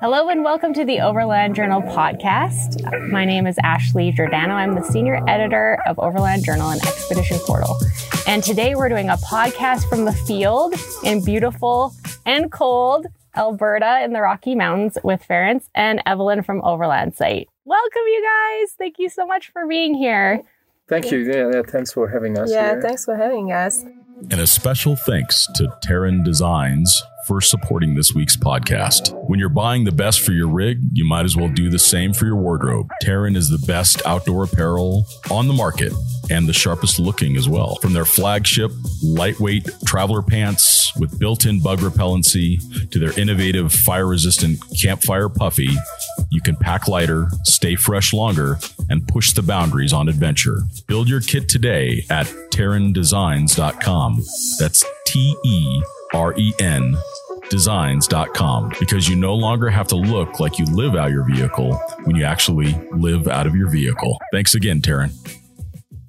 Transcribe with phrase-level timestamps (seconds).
[0.00, 3.10] Hello and welcome to the Overland Journal podcast.
[3.10, 4.54] My name is Ashley Giordano.
[4.54, 7.76] I'm the senior editor of Overland Journal and Expedition Portal.
[8.28, 11.92] And today we're doing a podcast from the field in beautiful
[12.24, 17.48] and cold Alberta in the Rocky Mountains with Ferenc and Evelin from Overland Site.
[17.64, 18.74] Welcome, you guys.
[18.78, 20.42] Thank you so much for being here.
[20.88, 21.18] Thank you.
[21.18, 22.52] Yeah, yeah thanks for having us.
[22.52, 22.82] Yeah, here.
[22.82, 23.84] thanks for having us.
[24.30, 29.12] And a special thanks to Teren Designs for supporting this week's podcast.
[29.28, 32.14] When you're buying the best for your rig, you might as well do the same
[32.14, 32.88] for your wardrobe.
[33.04, 35.92] Teren is the best outdoor apparel on the market
[36.30, 37.76] and the sharpest looking as well.
[37.82, 38.72] From their flagship
[39.02, 42.58] lightweight traveler pants with built in bug repellency
[42.90, 45.68] to their innovative fire resistant campfire puffy,
[46.30, 48.58] you can pack lighter, stay fresh longer,
[48.88, 50.62] and push the boundaries on adventure.
[50.86, 54.22] Build your kit today at terendesigns.com.
[54.58, 55.82] That's T E
[56.14, 56.96] R E N
[57.50, 62.16] designs.com because you no longer have to look like you live out your vehicle when
[62.16, 64.18] you actually live out of your vehicle.
[64.32, 65.37] Thanks again, Teren.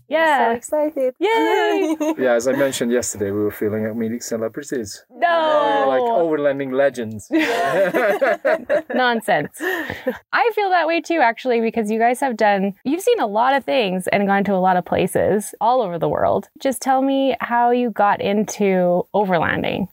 [0.10, 0.52] Yeah.
[0.52, 1.16] So excited.
[1.20, 1.96] Yay!
[2.18, 5.06] Yeah, as I mentioned yesterday, we were feeling like meeting celebrities.
[5.10, 5.86] We were no.
[5.88, 7.30] like overlanding legends.
[8.94, 9.56] Nonsense.
[9.62, 13.54] I feel that way too, actually, because you guys have done, you've seen a lot
[13.56, 16.50] of things and gone to a lot of places all over the world.
[16.60, 19.88] Just tell me how you got into overlanding.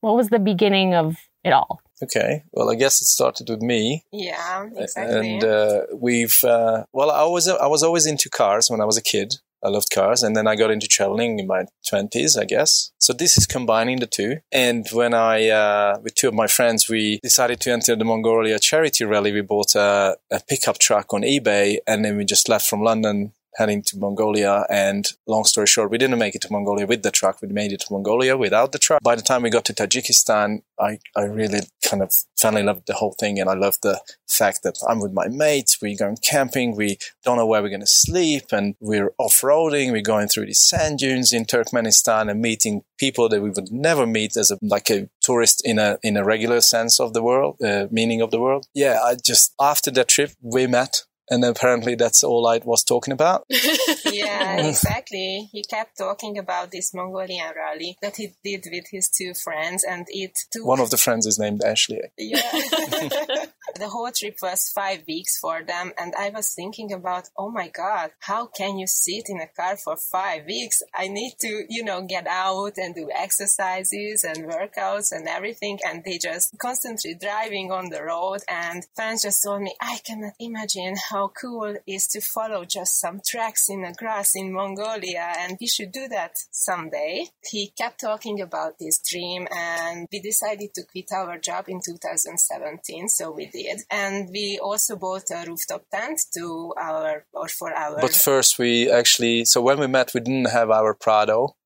[0.00, 1.80] What was the beginning of it all?
[2.02, 5.34] Okay, well, I guess it started with me, Yeah, exactly.
[5.34, 6.42] and uh, we've.
[6.42, 9.36] Uh, well, I was I was always into cars when I was a kid.
[9.64, 12.92] I loved cars, and then I got into traveling in my twenties, I guess.
[12.98, 14.38] So this is combining the two.
[14.52, 18.58] And when I, uh, with two of my friends, we decided to enter the Mongolia
[18.58, 19.32] charity rally.
[19.32, 23.32] We bought a, a pickup truck on eBay, and then we just left from London
[23.56, 24.64] heading to Mongolia.
[24.70, 27.40] And long story short, we didn't make it to Mongolia with the truck.
[27.40, 29.02] We made it to Mongolia without the truck.
[29.02, 32.94] By the time we got to Tajikistan, I, I really kind of finally loved the
[32.94, 33.38] whole thing.
[33.38, 35.78] And I loved the fact that I'm with my mates.
[35.80, 36.74] We're going camping.
[36.74, 39.92] We don't know where we're going to sleep and we're off-roading.
[39.92, 44.06] We're going through these sand dunes in Turkmenistan and meeting people that we would never
[44.06, 47.60] meet as a, like a tourist in a, in a regular sense of the world,
[47.62, 48.66] uh, meaning of the world.
[48.74, 48.98] Yeah.
[49.02, 51.02] I just, after that trip, we met.
[51.30, 53.46] And apparently that's all I was talking about.
[54.04, 55.48] yeah, exactly.
[55.52, 60.06] He kept talking about this Mongolian rally that he did with his two friends, and
[60.08, 62.00] it took One of the friends is named Ashley.
[62.18, 62.42] Yeah.
[63.78, 65.92] the whole trip was five weeks for them.
[65.98, 69.76] And I was thinking about, oh my God, how can you sit in a car
[69.76, 70.82] for five weeks?
[70.94, 75.78] I need to, you know, get out and do exercises and workouts and everything.
[75.86, 78.40] And they just constantly driving on the road.
[78.48, 83.00] And Ferenc just told me, I cannot imagine how cool it is to follow just
[83.00, 85.32] some tracks in the grass in Mongolia.
[85.38, 87.28] And we should do that someday.
[87.50, 93.08] He kept talking about this dream and we decided to quit our job in 2017.
[93.08, 93.78] So we did.
[93.90, 98.00] And we also bought a rooftop tent to our, or for our.
[98.00, 101.56] But first we actually, so when we met, we didn't have our Prado.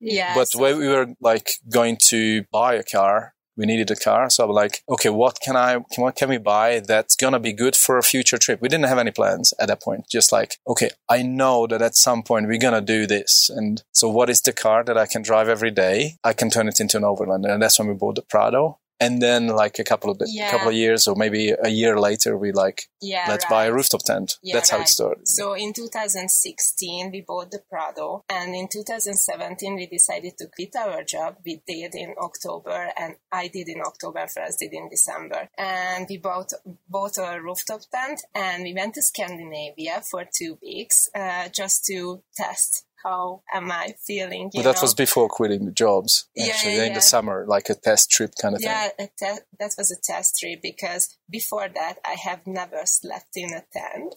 [0.00, 0.34] yeah.
[0.34, 1.48] but so- when we were like
[1.78, 4.28] going to buy a car, we needed a car.
[4.28, 7.38] So I'm like, okay, what can I, can, what can we buy that's going to
[7.40, 8.60] be good for a future trip?
[8.60, 10.04] We didn't have any plans at that point.
[10.10, 13.48] Just like, okay, I know that at some point we're going to do this.
[13.48, 16.16] And so what is the car that I can drive every day?
[16.22, 17.50] I can turn it into an overlander.
[17.50, 18.78] And that's when we bought the Prado.
[18.98, 20.50] And then like a couple of, Yeah.
[20.50, 24.02] couple of years or maybe a year later, we like, yeah, let's buy a rooftop
[24.02, 24.38] tent.
[24.42, 25.28] Yeah, that's how it started.
[25.28, 31.02] So in 2016, we bought the Prado, and in 2017, we decided to quit our
[31.04, 31.36] job.
[31.44, 35.48] We did in October, and I did in October, first did in December.
[35.58, 36.52] And we bought
[36.88, 42.22] bought a rooftop tent, and we went to Scandinavia for two weeks uh, just to
[42.36, 44.50] test how am I feeling.
[44.52, 44.82] You But that know?
[44.82, 46.94] was before quitting the jobs, Yeah, actually, yeah, in yeah.
[46.94, 48.70] the summer, like a test trip kind of thing.
[48.70, 48.88] Yeah,
[49.20, 53.62] te- that was a test trip because before that I have never slept in a
[53.72, 54.14] tent.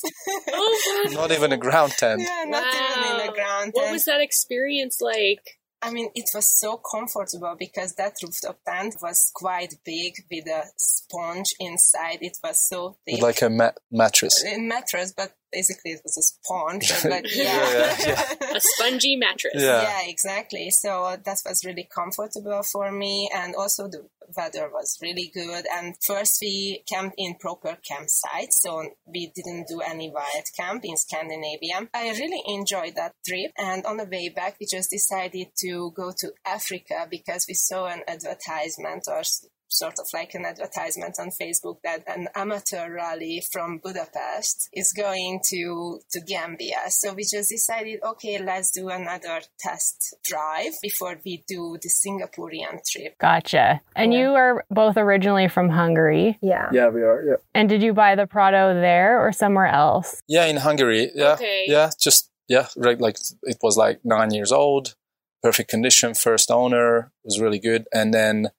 [0.51, 1.09] Oh.
[1.11, 2.21] Not even a ground tent.
[2.21, 3.33] yeah, not even in a Wow.
[3.33, 5.43] ground What was that experience like?
[5.81, 10.63] I mean, it was so comfortable because that rooftop tent was quite big with a
[10.75, 12.17] sponge inside.
[12.21, 13.21] It was so thick.
[13.21, 14.43] Like a ma- mattress.
[14.43, 16.91] a mattress, but basically it was a sponge.
[17.03, 17.69] But yeah.
[17.71, 19.53] Yeah, yeah, A spongy mattress.
[19.55, 19.81] Yeah.
[19.83, 20.69] Yeah, exactly.
[20.69, 23.29] So uh, that was really comfortable for me.
[23.35, 24.07] And also the
[24.37, 25.65] weather was really good.
[25.75, 28.53] And first we camped in proper campsites.
[28.53, 31.87] So we didn't do any wild camp in Scandinavia.
[31.93, 33.51] I really enjoyed that trip.
[33.57, 37.87] And on the way back, we just decided to go to Africa because we saw
[37.87, 43.41] an advertisement or s- sort of like an advertisement on Facebook that an amateur rally
[43.51, 46.77] from Budapest is going to to Gambia.
[46.89, 52.79] So we just decided, okay, let's do another test drive before we do the Singaporean
[52.91, 53.17] trip.
[53.19, 53.81] Gotcha.
[53.95, 54.19] And Yeah.
[54.19, 56.37] you are both originally from Hungary.
[56.41, 56.69] Yeah.
[56.71, 57.23] Yeah, we are.
[57.23, 57.35] Yeah.
[57.53, 60.21] And did you buy the Prado there or somewhere else?
[60.27, 61.11] Yeah, in Hungary.
[61.15, 61.65] Yeah, Okay.
[61.67, 62.99] yeah, just yeah, right.
[62.99, 64.95] Like it was like nine years old,
[65.43, 68.49] perfect condition, first owner was really good, and then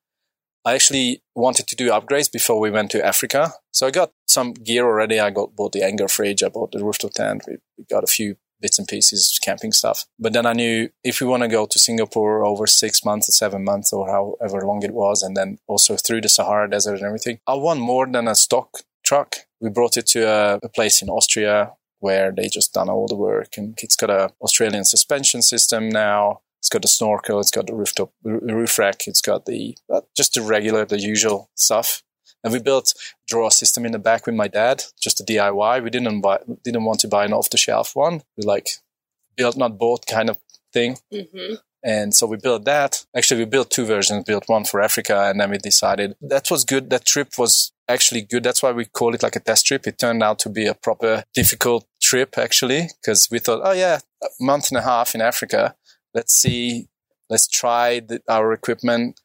[0.64, 3.52] I actually wanted to do upgrades before we went to Africa.
[3.72, 5.18] So I got some gear already.
[5.18, 7.44] I got bought the Engel fridge, I bought the rooftop tent.
[7.46, 10.04] We, we got a few bits and pieces, camping stuff.
[10.18, 13.32] But then I knew if we want to go to Singapore over six months or
[13.32, 17.04] seven months or however long it was, and then also through the Sahara Desert and
[17.04, 19.36] everything, I want more than a stock truck.
[19.60, 23.16] We brought it to a, a place in Austria where they just done all the
[23.16, 26.40] work, and it's got a Australian suspension system now.
[26.60, 30.34] It's got the snorkel, it's got the rooftop roof rack, it's got the uh, just
[30.34, 32.02] the regular, the usual stuff.
[32.44, 32.94] And we built
[33.28, 35.82] drawer system in the back with my dad, just a DIY.
[35.82, 38.22] We didn't buy, didn't want to buy an off the shelf one.
[38.36, 38.68] We like
[39.36, 40.38] built not bought kind of
[40.72, 40.98] thing.
[41.12, 43.06] hmm And so we built that.
[43.16, 46.64] Actually, we built two versions, built one for Africa, and then we decided that was
[46.64, 46.90] good.
[46.90, 48.42] That trip was actually good.
[48.42, 49.86] That's why we call it like a test trip.
[49.86, 54.00] It turned out to be a proper difficult trip, actually, because we thought, oh, yeah,
[54.22, 55.74] a month and a half in Africa.
[56.14, 56.88] Let's see,
[57.28, 59.20] let's try the, our equipment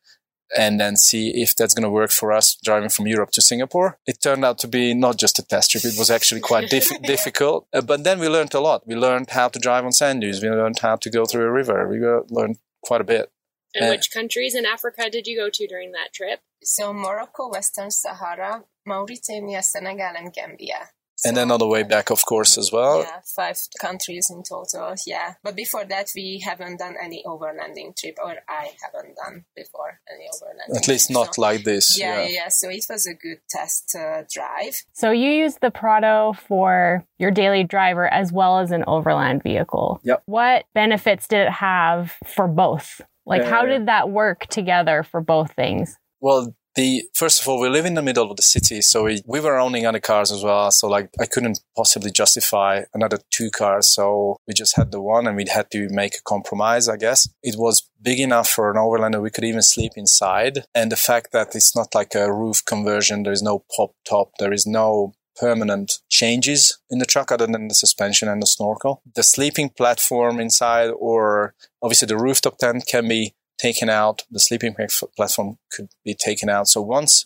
[0.56, 3.98] and then see if that's going to work for us driving from Europe to Singapore.
[4.06, 5.84] It turned out to be not just a test trip.
[5.84, 7.68] It was actually quite diff- difficult.
[7.74, 8.86] Uh, but then we learned a lot.
[8.88, 10.42] We learned how to drive on sand dunes.
[10.44, 11.88] We learned how to go through a river.
[11.90, 13.32] We go- learned quite a bit.
[13.74, 16.40] And Uh, which countries in Africa did you go to during that trip?
[16.64, 20.92] So Morocco, Western Sahara, Mauritania, Senegal, and Gambia.
[21.24, 23.00] And then on the way back, of course, as well.
[23.02, 24.96] yeah, five countries in total.
[25.08, 30.00] Yeah, but before that, we haven't done any overlanding trip, or I haven't done before
[30.14, 30.76] any overlanding.
[30.78, 31.98] At least trip, not so- like this.
[31.98, 32.22] Yeah, Yeah.
[32.24, 32.48] yeah, yeah.
[32.50, 34.76] So it was a good test uh, drive.
[34.94, 40.02] So you used the Prado for your daily driver as well as an overland vehicle.
[40.04, 40.24] Yep.
[40.26, 43.02] What benefits did it have for both?
[43.26, 45.98] Like, how Uh, did that work together for both things?
[46.20, 49.22] Well, the first of all, we live in the middle of the city, so we,
[49.26, 50.70] we were owning other cars as well.
[50.72, 55.28] So like, I couldn't possibly justify another two cars, so we just had the one,
[55.28, 56.90] and we had to make a compromise.
[56.90, 59.22] I guess it was big enough for an overlander.
[59.22, 63.24] We could even sleep inside, and the fact that it's not like a roof conversion.
[63.24, 64.32] There is no pop top.
[64.40, 69.02] There is no permanent changes in the truck other than the suspension and the snorkel.
[69.16, 74.24] The sleeping platform inside, or obviously the rooftop tent, can be taken out.
[74.30, 74.76] The sleeping
[75.16, 76.68] platform could be taken out.
[76.68, 77.26] So once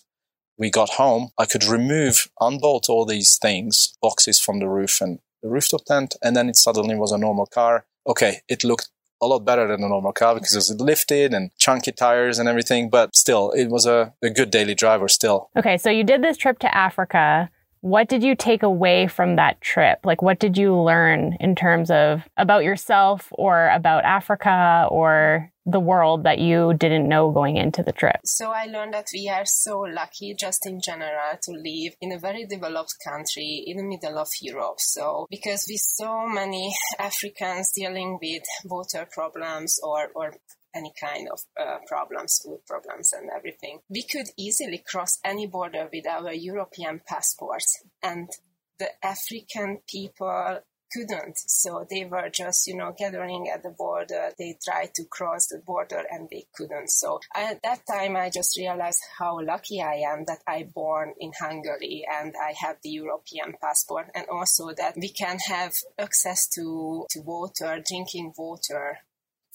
[0.58, 5.20] we got home, I could remove, unbolt all these things, boxes from the roof and
[5.42, 7.86] the rooftop tent, and then it suddenly was a normal car.
[8.06, 8.90] Okay, it looked
[9.22, 12.48] a lot better than a normal car because it was lifted and chunky tires and
[12.48, 15.50] everything, but still, it was a, a good daily driver still.
[15.58, 17.50] Okay, so you did this trip to Africa.
[17.82, 20.00] What did you take away from that trip?
[20.04, 25.80] Like, what did you learn in terms of about yourself or about Africa or the
[25.80, 28.18] world that you didn't know going into the trip?
[28.26, 32.20] So I learned that we are so lucky, just in general, to live in a
[32.20, 34.80] very developed country in the middle of Europe.
[34.80, 40.34] So because with so many Africans dealing with water problems or or
[40.76, 45.90] any kind of uh, problems, food problems, and everything, we could easily cross any border
[45.92, 48.30] with our European passports, and
[48.78, 50.62] the African people
[50.92, 51.38] couldn't.
[51.38, 54.32] So they were just, you know, gathering at the border.
[54.38, 56.90] They tried to cross the border and they couldn't.
[56.90, 61.32] So at that time, I just realized how lucky I am that I born in
[61.40, 67.06] Hungary and I have the European passport and also that we can have access to,
[67.12, 69.00] to water, drinking water.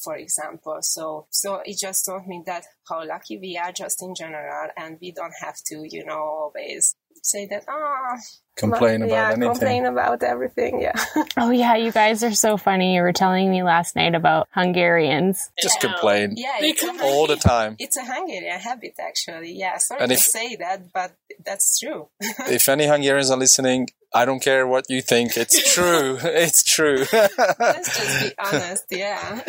[0.03, 4.15] For example, so so it just taught me that how lucky we are just in
[4.15, 8.17] general, and we don't have to, you know, always say that ah
[8.57, 9.51] Complain about yeah, anything.
[9.51, 10.81] complain about everything.
[10.81, 10.93] Yeah.
[11.37, 12.95] Oh, yeah, you guys are so funny.
[12.95, 15.51] You were telling me last night about Hungarians.
[15.61, 15.89] Just Yeah.
[15.91, 17.01] complain Yeah, They complain.
[17.13, 17.77] all the time.
[17.79, 19.53] it's a Hungarian habit, actually.
[19.53, 21.13] Yeah, sorry And to if- say that, but
[21.45, 22.09] that's true.
[22.21, 25.37] if any Hungarians are listening, I don't care what you think.
[25.37, 26.18] It's true.
[26.23, 27.04] it's true.
[27.12, 28.85] Let's just be honest.
[28.90, 29.40] Yeah.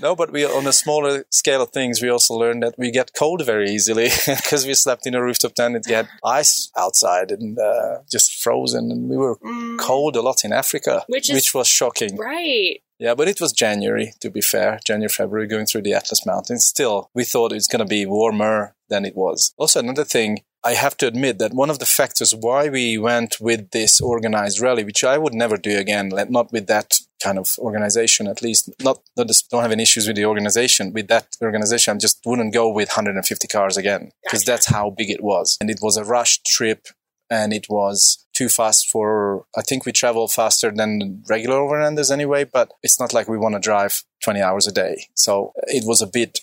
[0.00, 3.10] no, but we on a smaller scale of things, we also learned that we get
[3.18, 5.74] cold very easily because we slept in a rooftop tent.
[5.76, 10.44] It had ice outside and uh, just frozen, and we were Mm, cold a lot
[10.44, 12.16] in Africa, Which is- was shocking.
[12.16, 12.80] Right.
[12.98, 16.64] Yeah, but it was January, to be fair, January, February, going through the Atlas Mountains.
[16.66, 19.52] Still, we thought it's going to be warmer than it was.
[19.58, 23.40] Also, another thing, I have to admit that one of the factors why we went
[23.40, 27.54] with this organized rally, which I would never do again, not with that kind of
[27.58, 30.92] organization at least not not don't have any issues with the organization.
[30.92, 35.10] With that organization i just wouldn't go with 150 cars again because that's how big
[35.10, 35.56] it was.
[35.60, 36.88] And it was a rushed trip
[37.30, 42.44] and it was too fast for i think we travel faster than regular overlanders anyway
[42.44, 45.06] but it's not like we want to drive 20 hours a day.
[45.14, 46.40] So it was a bit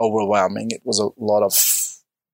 [0.00, 0.70] overwhelming.
[0.70, 1.54] It was a lot of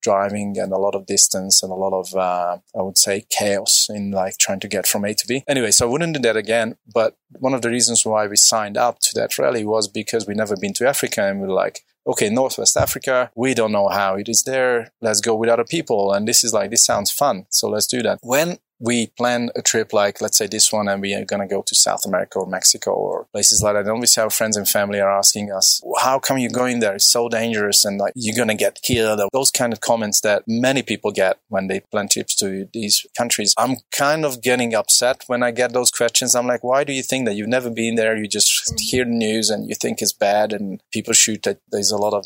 [0.09, 3.75] driving and a lot of distance and a lot of uh, i would say chaos
[3.99, 5.43] in like trying to get from a to b.
[5.55, 7.11] Anyway so i wouldn't do that again but
[7.47, 10.57] one of the reasons why we signed up to that rally was because we never
[10.57, 14.43] been to africa and we're like okay northwest africa we don't know how it is
[14.43, 14.93] there.
[15.01, 16.13] Let's go with other people.
[16.13, 18.19] And this is like this sounds fun so let's do that.
[18.23, 21.55] When we plan a trip like let's say this one and we are going to
[21.55, 23.81] go to south america or mexico or places like that.
[23.81, 26.95] And obviously our friends and family are asking us how come you're going there?
[26.95, 30.21] It's so dangerous and like you're going to get killed or those kind of comments
[30.23, 33.55] that many people get when they plan trips to these countries.
[33.59, 36.35] I'm kind of getting upset when i get those questions.
[36.35, 37.37] I'm like why do you think that?
[37.37, 38.17] You've never been there.
[38.17, 38.77] You just mm-hmm.
[38.81, 42.15] hear the news and you think it's bad and people shoot that there's a lot
[42.15, 42.25] of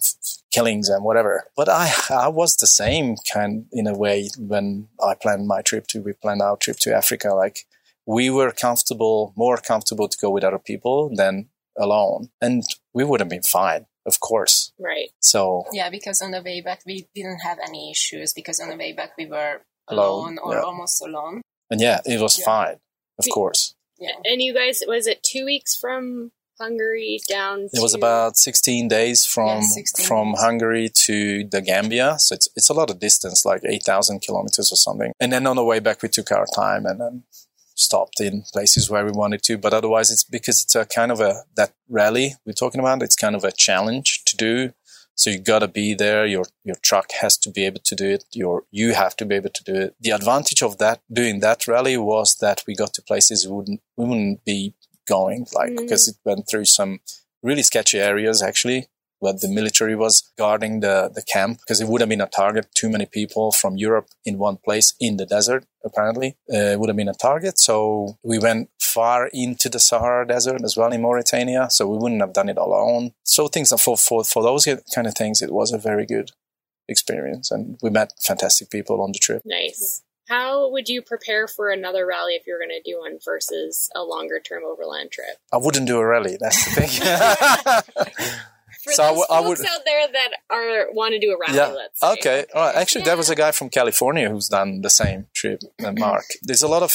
[0.50, 1.44] killings and whatever.
[1.56, 5.86] But I, I was the same kind in a way when I planned my trip
[5.88, 7.28] to, we planned our trip to Africa.
[7.34, 7.66] Like
[8.06, 12.30] we were comfortable, more comfortable to go with other people than alone.
[12.40, 14.72] And we would have been fine, of course.
[14.78, 15.10] Right.
[15.20, 18.76] So Yeah, because on the way back we didn't have any issues because on the
[18.76, 20.60] way back we were Alone, alone, or yeah.
[20.60, 21.42] almost alone.
[21.70, 22.44] and yeah, it was Yeah.
[22.44, 22.76] fine,
[23.18, 23.74] of We- course.
[23.98, 24.12] Yeah.
[24.24, 26.30] And you guys, was it two weeks from
[26.60, 30.40] Hungary down It was about 16 days from Yeah, 16 from days.
[30.40, 32.16] Hungary to the Gambia.
[32.18, 35.12] So it's it's a lot of distance, like 8,000 kilometers or something.
[35.18, 37.22] And then on the way back, we took our time and then
[37.74, 39.56] stopped in places where we wanted to.
[39.58, 43.02] But otherwise, it's because it's a kind of a that rally we're talking about.
[43.02, 44.72] It's kind of a challenge to do.
[45.14, 46.24] So you gotta be there.
[46.24, 48.24] Your your truck has to be able to do it.
[48.32, 49.94] Your you have to be able to do it.
[50.00, 53.80] The advantage of that doing that rally was that we got to places we wouldn't
[53.96, 54.74] we wouldn't be
[55.16, 55.80] going like Mm.
[55.82, 56.92] because it went through some
[57.48, 58.80] really sketchy areas actually
[59.22, 62.64] where the military was guarding the, the camp because it would have been a target
[62.80, 67.00] too many people from europe in one place in the desert apparently uh, would have
[67.02, 67.74] been a target so
[68.30, 68.62] we went
[68.96, 72.58] far into the sahara desert as well in mauritania so we wouldn't have done it
[72.66, 73.04] alone
[73.36, 74.64] so things are for, for, for those
[74.94, 76.28] kind of things it was a very good
[76.94, 80.02] experience and we met fantastic people on the trip Nice.
[80.30, 84.02] How would you prepare for another rally if you're going to do one versus a
[84.02, 85.36] longer term overland trip?
[85.52, 86.90] i wouldn't do a rally that's the thing
[88.84, 91.32] For So I those w- I folks would- out there that are want to do
[91.32, 91.66] a rally, Yeah.
[91.82, 92.12] let's say.
[92.12, 92.38] Okay.
[92.54, 92.74] All right.
[92.76, 96.24] Actually, there was a guy from California who's done the same trip, uh, Mark.
[96.42, 96.90] There's a lot of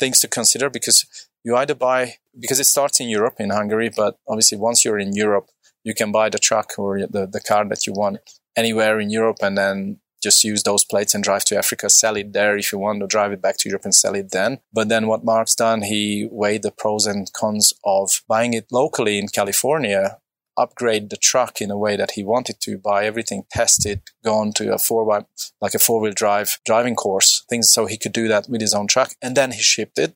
[0.00, 1.04] things to consider because
[1.44, 5.12] you either buy, because it starts in Europe, in Hungary, but obviously once you're in
[5.14, 5.46] Europe,
[5.84, 8.18] you can buy the truck or the, the car that you want
[8.56, 12.32] anywhere in Europe and then just use those plates and drive to Africa, sell it
[12.32, 14.60] there if you want, or drive it back to Europe and sell it then.
[14.72, 19.18] But then what Mark's done, he weighed the pros and cons of buying it locally
[19.18, 20.18] in California
[20.56, 23.44] upgrade the truck in a way that he wanted to buy everything
[24.24, 25.26] go on to a four
[25.60, 28.86] like a four-wheel drive driving course things so he could do that with his own
[28.86, 29.14] truck.
[29.22, 30.14] And then he shipped it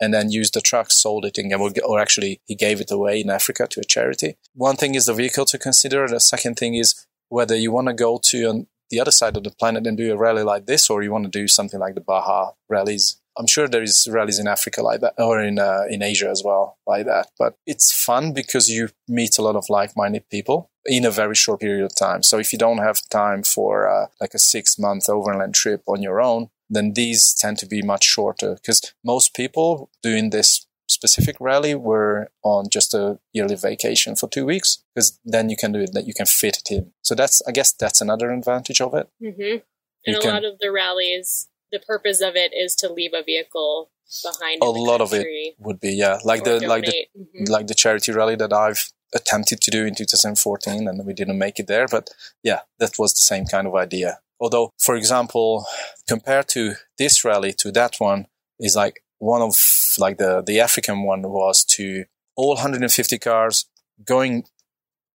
[0.00, 3.30] and then used the truck sold it in or actually he gave it away in
[3.30, 4.36] africa to a charity.
[4.54, 6.06] One thing is the vehicle to consider.
[6.06, 9.42] The second thing is whether you want to go to an, the other side of
[9.42, 11.96] the planet and do a rally like this or you want to do something like
[11.96, 15.84] the baja rallies I'm sure there is rallies in Africa like that, or in uh,
[15.88, 17.28] in Asia as well like that.
[17.38, 21.60] But it's fun because you meet a lot of like-minded people in a very short
[21.60, 22.22] period of time.
[22.22, 26.20] So if you don't have time for uh, like a six-month overland trip on your
[26.20, 31.74] own, then these tend to be much shorter because most people doing this specific rally
[31.74, 35.92] were on just a yearly vacation for two weeks because then you can do it
[35.94, 36.92] that you can fit it in.
[37.02, 39.08] So that's I guess that's another advantage of it.
[39.20, 39.62] hmm You
[40.06, 43.22] And a can- lot of the rallies, the purpose of it is to leave a
[43.22, 43.90] vehicle
[44.22, 44.58] behind.
[44.62, 45.26] A lot of it
[45.58, 47.08] would be yeah, like or the like the donate.
[47.36, 47.48] Mhm.
[47.48, 48.82] like the charity rally that I've
[49.14, 51.86] attempted to do in 2014 and we didn't make it there.
[51.86, 52.10] But
[52.42, 54.20] yeah, that was the same kind of idea.
[54.40, 55.66] Although, for example,
[56.08, 58.26] compared to this rally to that one
[58.58, 59.54] is like one of
[59.98, 62.04] like the, the African one was to
[62.36, 63.66] all 150 cars
[64.04, 64.44] going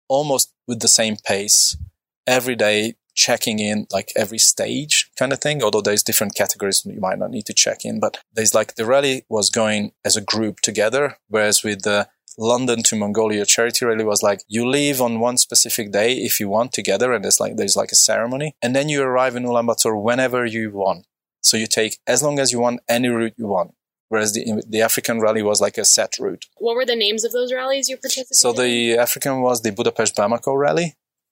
[0.07, 1.77] almost with the same pace
[2.27, 5.63] every day, checking in like every stage kind of thing.
[5.63, 8.85] Although there's different categories you might not need to check in, but there's like the
[8.85, 14.03] rally was going as a group together, whereas with the London to Mongolia charity rally
[14.03, 17.55] was like you leave on one specific day if you want together, and there's like
[17.55, 21.05] there's like a ceremony, and then you arrive in Ulaanbaatar whenever you want.
[21.41, 23.75] So you take as long as you want any route you want.
[24.15, 26.45] Whereas the the African rally was like a set route.
[26.65, 30.15] What were the names of those rallies you participated So the African was the Budapest
[30.15, 30.87] Bamako rally,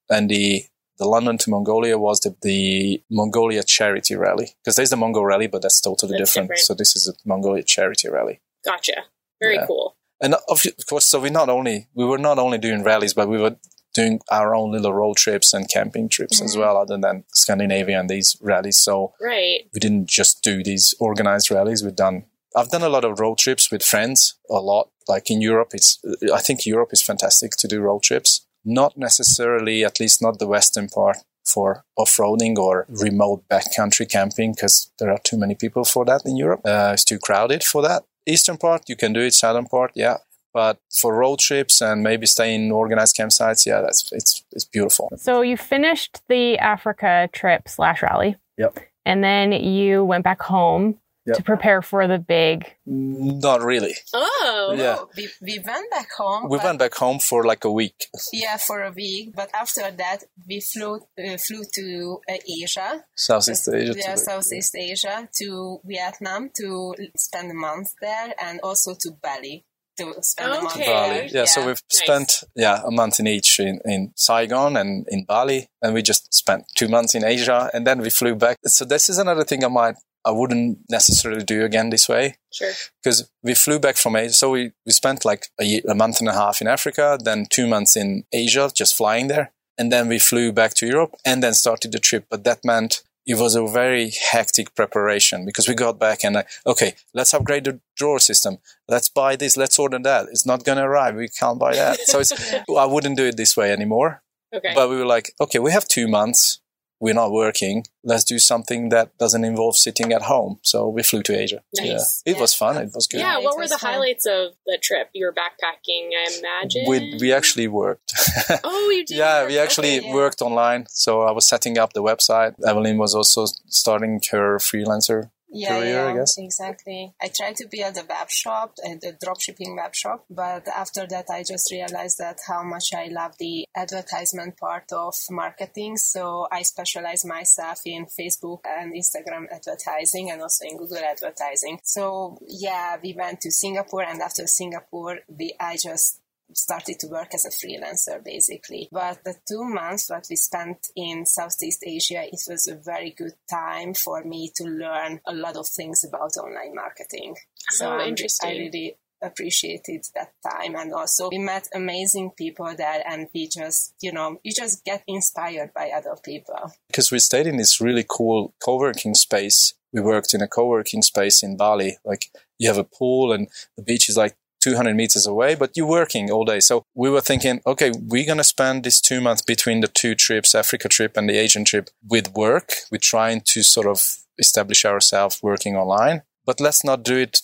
[0.09, 0.65] and the
[0.97, 4.47] the London to Mongolia was the, the Mongolia charity rally.
[4.59, 6.49] Because there's the Mongol rally, but that's totally That's different.
[6.49, 6.67] different.
[6.67, 8.41] So this is a Mongolia charity rally.
[8.65, 8.97] Gotcha.
[9.41, 9.65] Very Yeah.
[9.65, 9.95] cool.
[10.21, 10.59] And of
[10.89, 13.55] course, so we not only we were not only doing rallies, but we were
[13.93, 16.61] doing our own little road trips and camping trips as mm-hmm.
[16.61, 18.77] well, other than Scandinavia and these rallies.
[18.87, 19.61] So Right.
[19.73, 21.83] we didn't just do these organized rallies.
[21.83, 22.25] We've done.
[22.55, 24.35] I've done a lot of road trips with friends.
[24.49, 25.69] A lot, like in Europe.
[25.73, 25.99] It's.
[26.33, 28.45] I think Europe is fantastic to do road trips.
[28.65, 34.89] Not necessarily, at least not the western part for off-roading or remote backcountry camping because
[34.99, 36.61] there are too many people for that in Europe.
[36.63, 38.03] Uh, it's too crowded for that.
[38.25, 39.33] Eastern part, you can do it.
[39.33, 40.17] Southern part, yeah.
[40.53, 45.09] But for road trips and maybe staying in organized campsites, yeah, that's it's it's beautiful.
[45.17, 48.37] So you finished the Africa trip slash rally.
[48.57, 48.79] Yep.
[49.05, 51.37] And then you went back home Yep.
[51.37, 52.65] to prepare for the big.
[52.85, 53.95] Not really.
[54.13, 54.73] Oh.
[54.75, 54.83] Yeah.
[54.95, 56.49] No, we, we went back home.
[56.49, 57.95] We but- went back home for like a week.
[58.33, 59.33] Yeah, for a week.
[59.33, 63.93] But after that, we flew uh, flew to uh, Asia, Southeast Asia.
[63.95, 69.63] yeah, to- Southeast Asia, to Vietnam to spend a month there, and also to Bali
[69.97, 70.85] to spend a month Okay.
[70.91, 71.09] Bali.
[71.13, 71.25] there.
[71.27, 75.67] Yeah, so we've spent yeah a month in each in, in Saigon and in Bali,
[75.81, 78.57] and we just spent two months in Asia, and then we flew back.
[78.65, 82.71] So this is another thing I might I wouldn't necessarily do again this way Sure.
[83.01, 84.33] because we flew back from Asia.
[84.33, 87.45] So we we spent like a, year, a month and a half in Africa, then
[87.49, 91.41] two months in Asia, just flying there, and then we flew back to Europe, and
[91.43, 92.25] then started the trip.
[92.29, 96.49] But that meant it was a very hectic preparation because we got back and like,
[96.65, 98.57] okay, let's upgrade the drawer system.
[98.87, 99.55] Let's buy this.
[99.55, 100.27] Let's order that.
[100.29, 101.15] It's not going to arrive.
[101.15, 101.99] We can't buy that.
[102.01, 102.33] So it's,
[102.77, 104.21] I wouldn't do it this way anymore.
[104.53, 104.73] Okay.
[104.75, 106.59] But we were like, okay, we have two months.
[107.03, 107.77] We're not working.
[108.11, 110.53] Let's do something that doesn't involve sitting at home.
[110.71, 111.59] So we flew to Asia.
[111.75, 111.87] Nice.
[112.25, 112.31] Yeah.
[112.31, 112.41] It Yeah.
[112.45, 112.73] was fun.
[112.85, 113.19] It was good.
[113.25, 113.91] yeah, what were the fun.
[113.93, 115.07] highlights of the trip?
[115.17, 116.83] You were backpacking, I imagine.
[116.91, 118.09] We, we actually worked.
[118.71, 119.17] Oh, you did.
[119.23, 120.13] yeah, we actually Okay, yeah.
[120.21, 120.81] worked online.
[120.89, 122.53] So I was setting up the website.
[122.69, 125.19] Evelin was also starting her freelancer
[125.53, 126.35] yeah, career, I guess.
[126.37, 127.13] exactly.
[127.21, 131.27] I tried to build a web shop, a the dropshipping web shop, but after that,
[131.29, 135.97] I just realized that how much I love the advertisement part of marketing.
[135.97, 141.79] So I specialize myself in Facebook and Instagram advertising and also in Google advertising.
[141.83, 146.19] So yeah, we went to Singapore, and after Singapore, we I just
[146.55, 148.89] started to work as a freelancer basically.
[148.91, 153.33] But the two months that we spent in Southeast Asia, it was a very good
[153.49, 157.35] time for me to learn a lot of things about online marketing.
[157.37, 158.49] Oh, so Oh, I'm- interesting.
[158.49, 163.93] I really appreciated that time and also we met amazing people there and we just
[164.01, 168.05] you know you just get inspired by other people because we stayed in this really
[168.07, 169.73] cool co-working space.
[169.93, 171.97] We worked in a co-working space in Bali.
[172.03, 173.47] Like you have a pool and
[173.77, 176.59] the beach is like 200 meters away, but you're working all day.
[176.59, 180.15] So we were thinking, okay, we're going to spend this two months between the two
[180.15, 182.73] trips, Africa trip and the Asian trip with work.
[182.91, 183.99] We're trying to sort of
[184.39, 187.41] establish ourselves working online, but let's not do it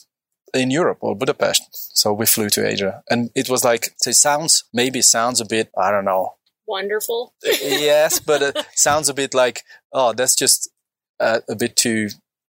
[0.53, 1.97] in Europe or Budapest.
[1.97, 5.45] So we flew to Asia and it was like, so it sounds, maybe sounds a
[5.45, 6.36] bit, I don't know,
[6.69, 7.34] Wonderful.
[7.43, 10.69] yes, but it sounds a bit like, oh, that's just
[11.19, 12.10] uh, a bit too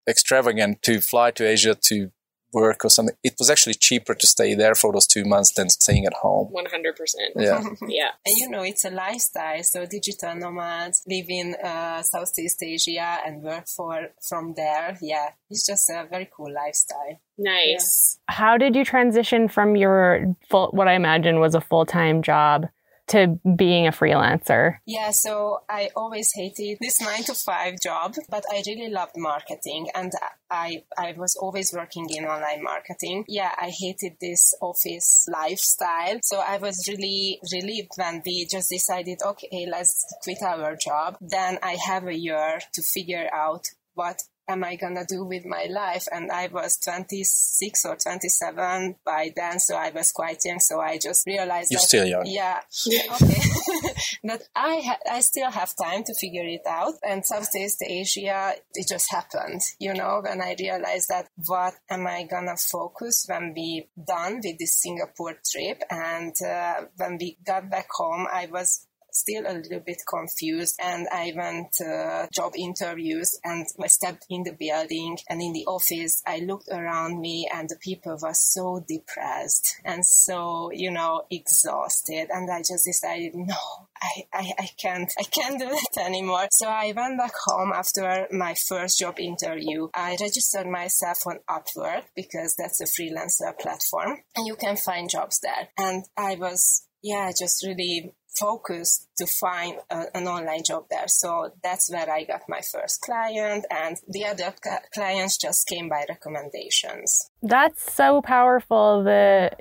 [0.09, 2.11] extravagant to fly to Asia to
[2.53, 3.15] work or something.
[3.23, 6.51] It was actually cheaper to stay there for those two months than staying at home.
[6.53, 6.93] 100%.
[7.35, 7.63] Yeah.
[7.87, 8.11] Yeah.
[8.25, 9.63] And you know, it's a lifestyle.
[9.63, 14.97] So digital nomads live in uh, Southeast Asia and work for from there.
[15.01, 17.19] Yeah, it's just a very cool lifestyle.
[17.37, 18.19] Nice.
[18.27, 22.67] How did you transition from your full, what I imagine was a full time job
[23.09, 24.77] to being a freelancer?
[24.85, 29.87] Yeah, so I always hated this nine to five job, but I really loved marketing
[29.93, 30.11] and
[30.49, 33.25] I, I was always working in online marketing.
[33.27, 36.19] Yeah, I hated this office lifestyle.
[36.23, 41.17] So I was really relieved when we just decided, okay, let's quit our job.
[41.21, 45.67] Then I have a year to figure out what am I gonna do with my
[45.69, 46.05] life?
[46.11, 50.59] And I was 26 or 27 by then, so I was quite young.
[50.59, 52.25] So I just realized You're that, still young.
[52.25, 53.07] Yeah, okay.
[54.23, 56.95] that I ha- I still have time to figure it out.
[57.03, 59.61] And Southeast Asia, it just happened.
[59.79, 64.57] You know, when I realized that what am I gonna focus when we done with
[64.57, 69.79] this Singapore trip, and uh, when we got back home, I was still a little
[69.79, 75.41] bit confused and I went uh, job interviews and I stepped in the building and
[75.41, 76.21] in the office.
[76.25, 82.27] I looked around me and the people were so depressed and so you know exhausted.
[82.31, 83.55] And I just decided no
[84.01, 86.47] I, I, I can't I can't do that anymore.
[86.51, 89.89] So I went back home after my first job interview.
[89.93, 95.39] I registered myself on Upwork because that's a freelancer platform and you can find jobs
[95.39, 95.69] there.
[95.77, 101.07] And I was yeah just really focused to find a, an online job there.
[101.07, 105.89] So that's where I got my first client, and the other ca- clients just came
[105.89, 107.29] by recommendations.
[107.41, 109.03] That's so powerful.
[109.03, 109.51] The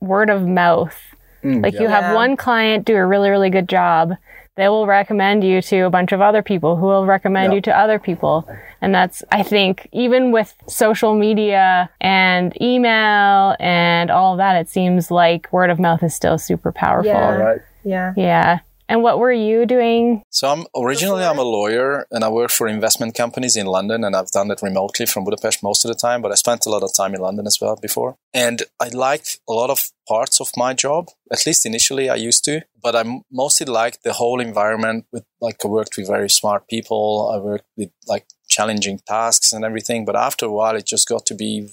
[0.00, 0.96] word of mouth.
[1.44, 1.82] Mm, Like yeah.
[1.82, 2.14] you have Yeah.
[2.14, 4.12] one client do a really, really good job.
[4.54, 7.56] They will recommend you to a bunch of other people who will recommend Yeah.
[7.56, 8.46] you to other people.
[8.82, 15.10] And that's, I think, even with social media and email and all that, it seems
[15.10, 17.10] like word of mouth is still super powerful.
[17.12, 17.26] Yeah.
[17.32, 17.60] All right.
[17.84, 18.12] Yeah.
[18.16, 18.60] Yeah.
[18.88, 20.22] And what were you doing?
[20.28, 24.14] So I'm originally I'm a lawyer and I work for investment companies in London and
[24.14, 26.82] I've done that remotely from Budapest most of the time, but I spent a lot
[26.82, 28.16] of time in London as well before.
[28.34, 32.44] And I liked a lot of parts of my job, at least initially I used
[32.44, 36.68] to, but I mostly liked the whole environment with like I worked with very smart
[36.68, 41.08] people, I worked with like challenging tasks and everything, but after a while it just
[41.08, 41.66] got to be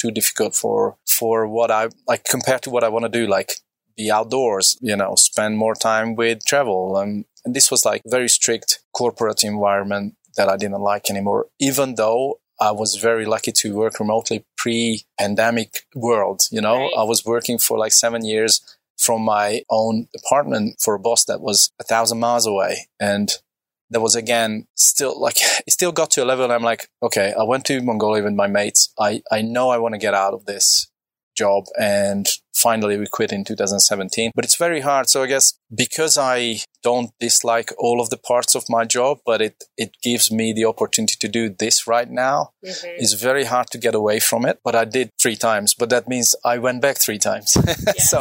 [0.00, 3.54] too difficult for for what I like compared to what I want to do like
[3.96, 6.96] be outdoors, you know, spend more time with travel.
[6.96, 11.94] Um, and this was like very strict corporate environment that I didn't like anymore, even
[11.94, 16.42] though I was very lucky to work remotely pre pandemic world.
[16.50, 16.92] You know, Right.
[16.98, 18.60] I was working for like seven years
[18.98, 22.88] from my own apartment for a boss that was a thousand miles away.
[23.00, 23.30] And
[23.88, 27.32] there was again still like it still got to a level and I'm like, okay,
[27.38, 28.92] I went to Mongolia with my mates.
[28.98, 30.89] I, I know I want to get out of this
[31.42, 32.26] job and
[32.66, 35.08] finally we quit in 2017 but it's very hard.
[35.12, 35.46] So i guess
[35.84, 36.38] because i
[36.88, 40.66] don't dislike all of the parts of my job but it it gives me the
[40.72, 42.94] opportunity to do this right now Mhm.
[43.02, 44.56] it's very hard to get away from it.
[44.66, 47.48] But i did three times but that means i went back three times.
[48.12, 48.18] So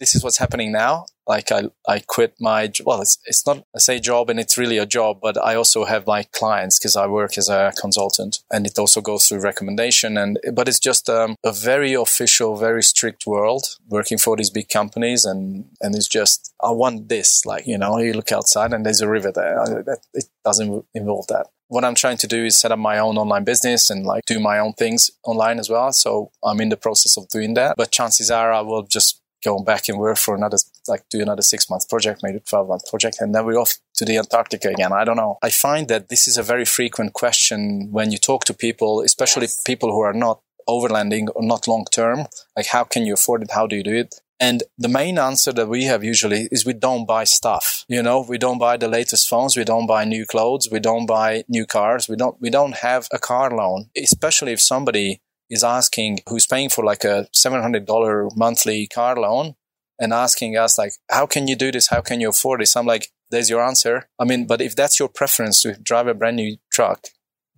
[0.00, 0.94] this is what's happening now
[1.26, 4.78] like i i quit my well it's it's not i say job and it's really
[4.78, 8.66] a job but i also have my clients because i work as a consultant and
[8.66, 13.26] it also goes through recommendation and but it's just um, a very official very strict
[13.26, 17.78] world working for these big companies and and it's just i want this like you
[17.78, 21.46] know you look outside and there's a river there I- that, it doesn't involve that
[21.68, 24.38] what I'm trying to do is set up my own online business and like do
[24.38, 25.92] my own things online as well.
[25.92, 27.76] So I'm in the process of doing that.
[27.76, 31.42] But chances are I will just go back and work for another, like do another
[31.42, 33.18] six month project, maybe 12 month project.
[33.20, 34.92] And then we're off to the Antarctica again.
[34.92, 35.38] I don't know.
[35.42, 39.48] I find that this is a very frequent question when you talk to people, especially
[39.64, 42.26] people who are not overlanding or not long term.
[42.56, 43.52] Like, how can you afford it?
[43.52, 44.14] How do you do it?
[44.38, 47.84] And the main answer that we have usually is we don't buy stuff.
[47.88, 51.06] You know, we don't buy the latest phones, we don't buy new clothes, we don't
[51.06, 53.86] buy new cars, we don't we don't have a car loan.
[53.96, 59.16] Especially if somebody is asking who's paying for like a seven hundred dollar monthly car
[59.16, 59.54] loan
[59.98, 61.88] and asking us like, how can you do this?
[61.88, 62.76] How can you afford this?
[62.76, 64.08] I'm like, there's your answer.
[64.18, 67.08] I mean, but if that's your preference to drive a brand new truck,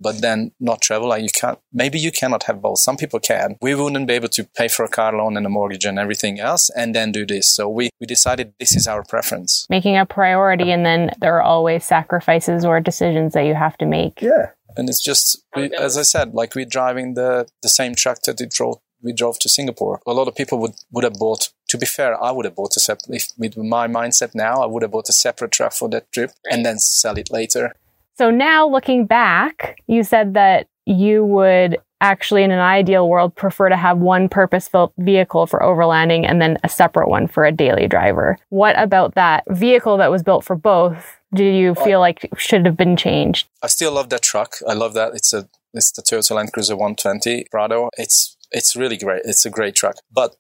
[0.01, 1.09] but then not travel.
[1.09, 2.79] Like you can't, maybe you cannot have both.
[2.79, 3.57] Some people can.
[3.61, 6.39] We wouldn't be able to pay for a car loan and a mortgage and everything
[6.39, 7.53] else and then do this.
[7.53, 9.67] So we, we decided this is our preference.
[9.69, 13.87] Making a priority, and then there are always sacrifices or decisions that you have to
[13.87, 14.23] make.
[14.23, 14.51] Yeah.
[14.77, 18.39] And it's just, we, as I said, like we're driving the, the same truck that
[18.41, 20.01] we drove, we drove to Singapore.
[20.07, 22.77] A lot of people would, would have bought, to be fair, I would have bought
[22.77, 25.89] a separate, if with my mindset now, I would have bought a separate truck for
[25.91, 27.75] that trip and then sell it later.
[28.17, 33.69] So now looking back, you said that you would actually, in an ideal world, prefer
[33.69, 37.53] to have one purpose built vehicle for overlanding and then a separate one for a
[37.53, 38.39] daily driver.
[38.51, 42.65] What about that vehicle that was built for both do you oh, feel like should
[42.67, 43.49] have been changed?
[43.63, 44.57] I still love that truck.
[44.67, 45.15] I love that.
[45.15, 47.91] It's a it's the Toyota Land Cruiser 120 Prado.
[47.99, 49.23] It's it's really great.
[49.25, 49.97] It's a great truck.
[50.11, 50.37] But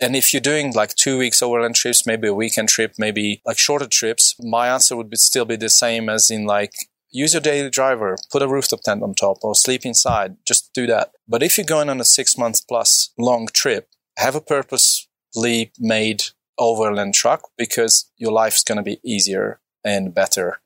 [0.00, 3.58] and if you're doing like two weeks overland trips, maybe a weekend trip, maybe like
[3.58, 6.72] shorter trips, my answer would be, still be the same as in like
[7.10, 10.36] use your daily driver, put a rooftop tent on top, or sleep inside.
[10.46, 11.12] Just do that.
[11.28, 16.24] But if you're going on a six month plus long trip, have a purposely made
[16.58, 20.60] overland truck because your life's going to be easier and better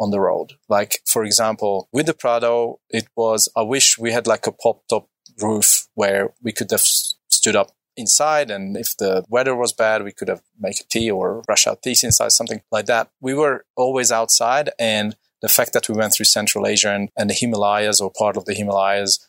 [0.00, 0.54] on the road.
[0.68, 4.82] Like, for example, with the Prado, it was, I wish we had like a pop
[4.88, 5.08] top
[5.40, 8.50] roof where we could have stood up inside.
[8.50, 11.82] And if the weather was bad, we could have make a tea or brush out
[11.82, 13.10] teeth inside, something like that.
[13.20, 14.70] We were always outside.
[14.78, 18.36] And the fact that we went through Central Asia and, and the Himalayas or part
[18.36, 19.26] of the Himalayas,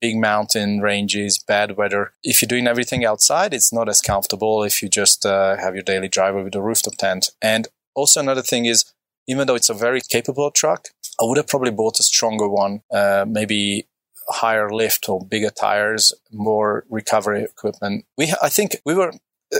[0.00, 2.12] big mountain ranges, bad weather.
[2.22, 5.82] If you're doing everything outside, it's not as comfortable if you just uh, have your
[5.82, 7.30] daily driver with a rooftop tent.
[7.42, 7.68] And
[8.00, 8.84] also another thing is,
[9.28, 10.88] even though it's a very capable truck,
[11.20, 13.86] I would have probably bought a stronger one, uh, maybe
[14.28, 18.06] higher lift or bigger tires, more recovery equipment.
[18.16, 19.12] We, I think we were,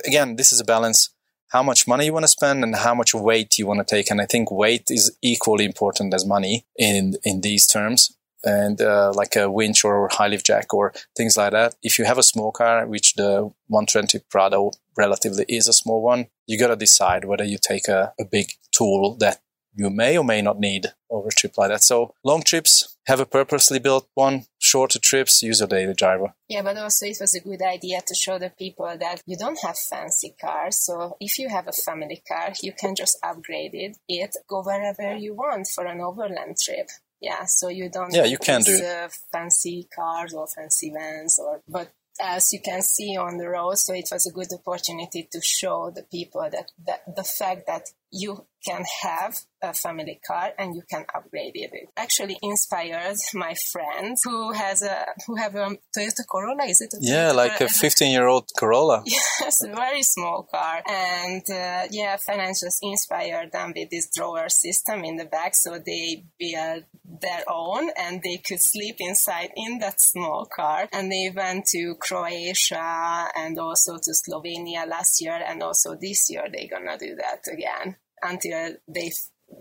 [0.06, 1.10] again, this is a balance.
[1.48, 4.10] How much money you want to spend and how much weight you want to take.
[4.10, 8.16] And I think weight is equally important as money in, in these terms.
[8.44, 11.74] And uh, like a winch or high lift jack or things like that.
[11.82, 14.70] If you have a small car, which the 120 Prado
[15.04, 18.46] relatively is a small one, you got to decide whether you take a, a big
[18.76, 19.36] tool that
[19.74, 21.82] you may or may not need over a trip like that.
[21.82, 26.34] So long trips, have a purposely built one, shorter trips, use a daily driver.
[26.48, 29.58] Yeah, but also it was a good idea to show the people that you don't
[29.66, 30.76] have fancy cars.
[30.86, 35.16] So if you have a family car, you can just upgrade it, it go wherever
[35.16, 36.88] you want for an overland trip.
[37.20, 38.86] Yeah, so you don't Yeah, you can do use, it.
[38.86, 41.90] uh, fancy cars or fancy vans or but
[42.22, 45.90] as you can see on the road, so it was a good opportunity to show
[45.94, 50.82] the people that, that the fact that you can have a family car and you
[50.88, 51.70] can upgrade it.
[51.72, 56.64] It actually inspired my friend who has a who have a Toyota Corolla.
[56.64, 56.92] Is it?
[56.94, 59.02] A Yeah, Toyota like a 15 year old Corolla.
[59.40, 60.82] Yes, a very small car.
[60.86, 65.54] And uh, yeah, Ferenc just inspired them with this drawer system in the back.
[65.54, 66.84] So they built
[67.20, 70.88] their own and they could sleep inside in that small car.
[70.92, 75.40] And they went to Croatia and also to Slovenia last year.
[75.46, 79.10] And also this year they're going to do that again until they,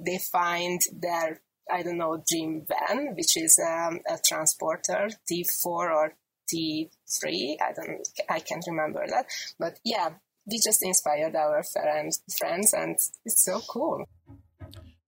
[0.06, 1.41] they find their
[1.72, 6.13] I don't know, dream van, which is um, a transporter, T4 or
[6.52, 7.58] T3.
[7.62, 9.26] I don't, I can't remember that.
[9.60, 10.10] But yeah,
[10.50, 14.06] we just inspired our friends, friends and it's so cool.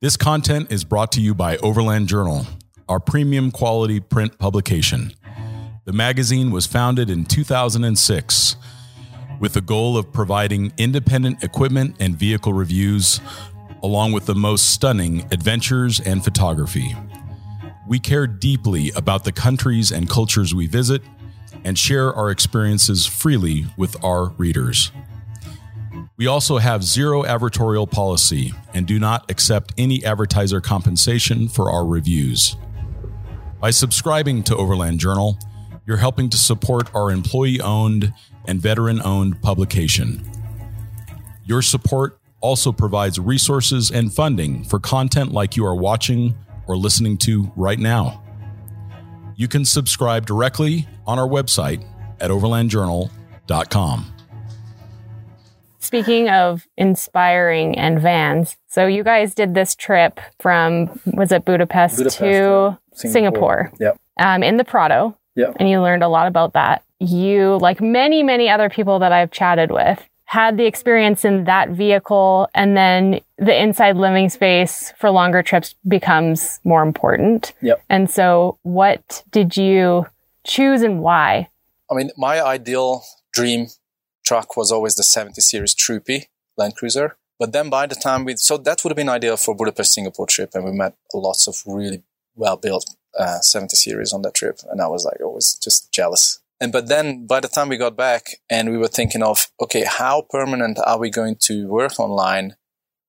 [0.01, 2.47] This content is brought to you by Overland Journal,
[2.89, 5.13] our premium quality print publication.
[5.85, 8.55] The magazine was founded in 2006
[9.39, 13.21] with the goal of providing independent equipment and vehicle reviews,
[13.83, 16.95] along with the most stunning adventures and photography.
[17.87, 21.03] We care deeply about the countries and cultures we visit
[21.63, 24.91] and share our experiences freely with our readers.
[26.21, 31.83] We also have zero advertorial policy and do not accept any advertiser compensation for our
[31.83, 32.57] reviews.
[33.59, 35.39] By subscribing to Overland Journal,
[35.87, 38.13] you're helping to support our employee owned
[38.45, 40.23] and veteran owned publication.
[41.43, 46.35] Your support also provides resources and funding for content like you are watching
[46.67, 48.23] or listening to right now.
[49.35, 51.83] You can subscribe directly on our website
[52.19, 54.20] at overlandjournal.com.
[55.81, 61.97] Speaking of inspiring and vans, so you guys did this trip from was it Budapest,
[61.97, 63.97] Budapest to to Singapore, Yep.
[64.19, 65.55] um, in the Prado, Yep.
[65.59, 66.83] and you learned a lot about that.
[66.99, 71.69] You, like many many other people that I've chatted with, had the experience in that
[71.69, 77.53] vehicle, and then the inside living space for longer trips becomes more important.
[77.61, 77.81] Yep.
[77.89, 80.05] And so, what did you
[80.45, 81.49] choose and why?
[81.89, 83.67] I mean, my ideal dream
[84.31, 87.17] truck was always the 70 series Troopy Land Cruiser.
[87.37, 90.25] But then by the time we, so that would have been ideal for Budapest Singapore
[90.25, 90.51] trip.
[90.53, 92.85] And we met lots of really well built
[93.19, 94.59] uh, 70 series on that trip.
[94.69, 96.39] And I was like, always just jealous.
[96.61, 99.83] And but then by the time we got back and we were thinking of, okay,
[99.83, 102.55] how permanent are we going to work online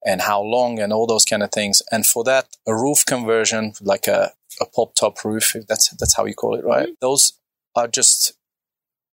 [0.05, 1.83] and how long and all those kind of things.
[1.93, 6.17] And for that, a roof conversion, like a, a pop top roof, if that's, that's
[6.17, 6.89] how you call it, right?
[7.01, 7.39] Those
[7.77, 8.33] are just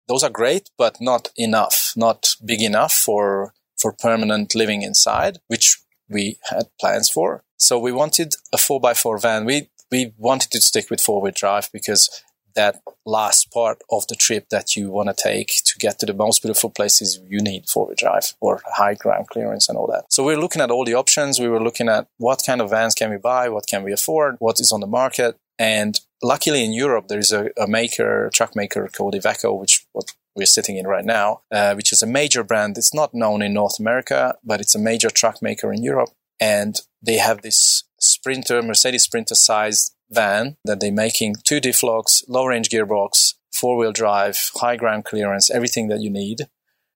[0.10, 5.78] those are great, but not enough, not big enough for for permanent living inside, which
[6.10, 7.43] we had plans for.
[7.56, 9.45] So we wanted a four x four van.
[9.45, 12.10] We we wanted to stick with four wheel drive because
[12.56, 16.13] that last part of the trip that you want to take to get to the
[16.13, 20.06] most beautiful places, you need four wheel drive or high ground clearance and all that.
[20.10, 21.39] So we we're looking at all the options.
[21.39, 24.38] We were looking at what kind of vans can we buy, what can we afford,
[24.39, 28.56] what is on the market, and luckily in Europe there is a, a maker, truck
[28.56, 32.43] maker called Iveco, which what we're sitting in right now, uh, which is a major
[32.43, 32.78] brand.
[32.78, 36.80] It's not known in North America, but it's a major truck maker in Europe, and
[37.02, 42.45] they have this Sprinter, Mercedes Sprinter sized van that they're making two diff locks, low
[42.45, 46.48] range gearbox, four wheel drive, high ground clearance, everything that you need.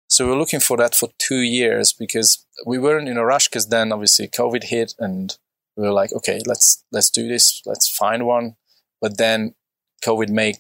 [0.08, 3.48] So we we're looking for that for two years because we weren't in a rush
[3.50, 5.38] because then obviously COVID hit and
[5.76, 8.56] we were like, okay, let's let's do this, let's find one.
[9.02, 9.56] But then
[10.04, 10.58] COVID made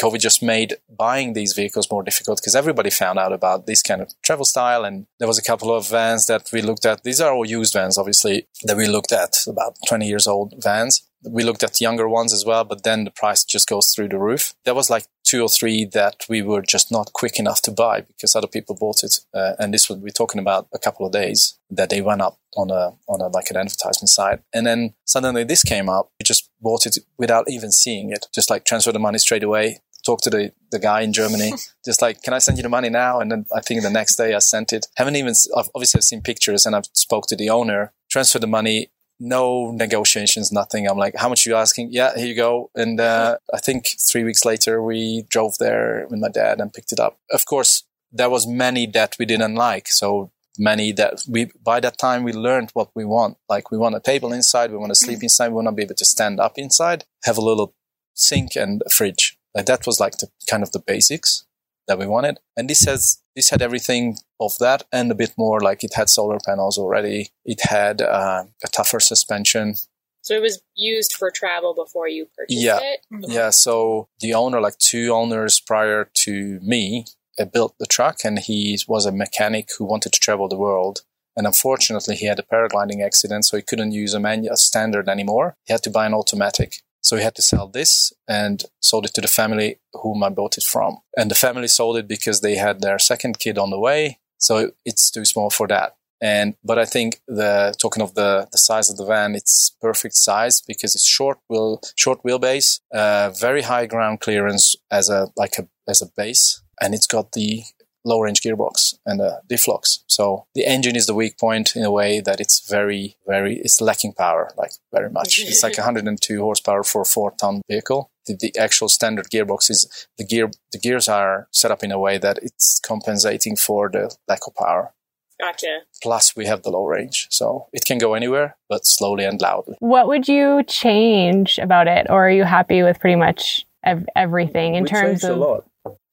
[0.00, 4.02] COVID just made buying these vehicles more difficult because everybody found out about this kind
[4.02, 4.84] of travel style.
[4.84, 7.02] And there was a couple of vans that we looked at.
[7.02, 11.08] These are all used vans, obviously, that we looked at, about 20 years old vans.
[11.24, 14.18] We looked at younger ones as well, but then the price just goes through the
[14.18, 14.52] roof.
[14.64, 18.00] There was like two or three that we were just not quick enough to buy
[18.00, 19.18] because other people bought it.
[19.34, 22.38] Uh, and this would we're talking about a couple of days that they went up
[22.56, 24.40] on a on a like an advertisement site.
[24.54, 26.10] And then suddenly this came up.
[26.18, 28.26] We just bought it without even seeing it.
[28.34, 29.80] Just like transfer the money straight away.
[30.04, 31.52] Talk to the, the guy in Germany.
[31.84, 33.18] just like, can I send you the money now?
[33.18, 34.86] And then I think the next day I sent it.
[34.96, 37.92] Haven't even I've obviously I've seen pictures and I've spoke to the owner.
[38.08, 40.86] Transfer the money no negotiations, nothing.
[40.86, 41.88] I'm like, how much are you asking?
[41.92, 42.70] Yeah, here you go.
[42.74, 46.92] And uh, I think three weeks later, we drove there with my dad and picked
[46.92, 47.18] it up.
[47.30, 49.88] Of course, there was many that we didn't like.
[49.88, 53.36] So many that we by that time we learned what we want.
[53.48, 55.82] Like we want a table inside, we want to sleep inside, we want to be
[55.82, 57.74] able to stand up inside, have a little
[58.14, 59.38] sink and a fridge.
[59.54, 61.45] Like that was like the kind of the basics
[61.88, 62.38] that we wanted.
[62.56, 65.60] And this has this had everything of that and a bit more.
[65.60, 67.30] Like it had solar panels already.
[67.44, 69.74] It had uh, a tougher suspension.
[70.22, 72.80] So it was used for travel before you purchased Yeah.
[72.82, 73.00] it.
[73.28, 73.50] Yeah.
[73.50, 77.04] So the owner, like two owners prior to me,
[77.38, 81.02] uh, built the truck, and he was a mechanic who wanted to travel the world.
[81.36, 85.54] And unfortunately, he had a paragliding accident, so he couldn't use a manual standard anymore.
[85.64, 86.76] He had to buy an automatic.
[87.06, 90.58] So he had to sell this and sold it to the family whom I bought
[90.58, 90.98] it from.
[91.16, 94.18] And the family sold it because they had their second kid on the way.
[94.38, 95.94] So it's too small for that.
[96.20, 100.16] And but I think the talking of the the size of the van, it's perfect
[100.16, 105.58] size because it's short wheel short wheelbase, uh, very high ground clearance as a like
[105.58, 107.62] a as a base, and it's got the
[108.06, 110.04] low range gearbox and a diff locks.
[110.06, 113.80] So the engine is the weak point in a way that it's very very it's
[113.80, 115.40] lacking power like very much.
[115.42, 118.10] it's like 102 horsepower for a four ton vehicle.
[118.26, 121.98] The, the actual standard gearbox is the gear the gears are set up in a
[121.98, 124.92] way that it's compensating for the lack of power
[125.38, 125.80] Gotcha.
[126.02, 129.76] plus we have the low range so it can go anywhere but slowly and loudly
[129.80, 134.74] What would you change about it, or are you happy with pretty much ev- everything
[134.76, 135.64] in we terms changed of?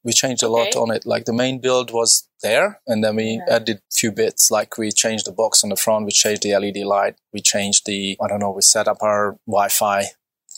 [0.04, 0.78] We changed a lot Okay.
[0.78, 1.06] on it.
[1.06, 3.56] Like the main build was there and then we Yeah.
[3.56, 4.50] added a few bits.
[4.50, 7.82] Like we changed the box on the front we changed the led light we changed
[7.86, 10.00] the i don't know we set up our wi-fi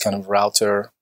[0.02, 0.92] kind of router.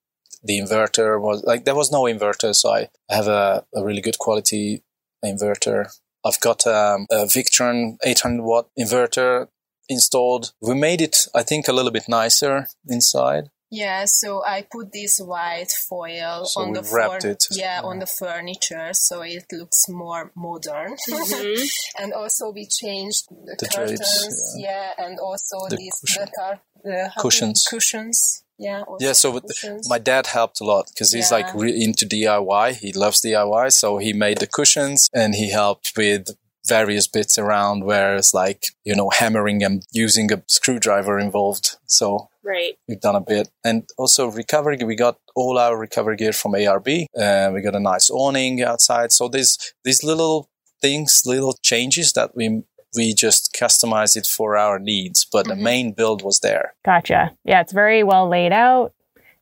[0.43, 4.19] The inverter was like there was no inverter so i have a, a really good
[4.19, 4.83] quality
[5.23, 5.81] inverter.
[6.23, 9.47] I've got um, a victron 800 watt inverter
[9.89, 10.53] installed.
[10.61, 13.49] We made it i think a little bit nicer inside
[13.81, 17.43] Yeah, so I put this white foil So on the wrapped fur- it.
[17.51, 20.91] Yeah, on the furniture, so it looks more modern.
[21.09, 21.61] Mhm.
[22.01, 24.91] and also we changed the, The drapes, curtains, yeah.
[25.03, 26.25] and also The these cushion.
[26.25, 27.59] the tar- the- how do you- Cushions.
[27.73, 28.81] cushions, yeah.
[29.05, 29.89] Yeah, so with cushions.
[29.89, 31.61] my dad helped a lot because he's like Yeah.
[31.63, 32.67] really into DIY.
[32.83, 36.23] He loves DIY, so he made the cushions and he helped with
[36.67, 41.65] various bits around where it's like you know hammering and using a screwdriver involved.
[41.99, 42.75] So Right.
[42.87, 44.77] we've done a bit, and also recovery.
[44.85, 47.05] We got all our recovery gear from ARB.
[47.17, 49.11] Uh, we got a nice awning outside.
[49.11, 50.47] So there's these little
[50.81, 52.63] things, little changes that we
[52.95, 55.59] we just customize it for our needs, but the Mhm.
[55.69, 56.75] main build was there.
[56.85, 57.31] Gotcha.
[57.43, 58.93] Yeah, it's very well laid out.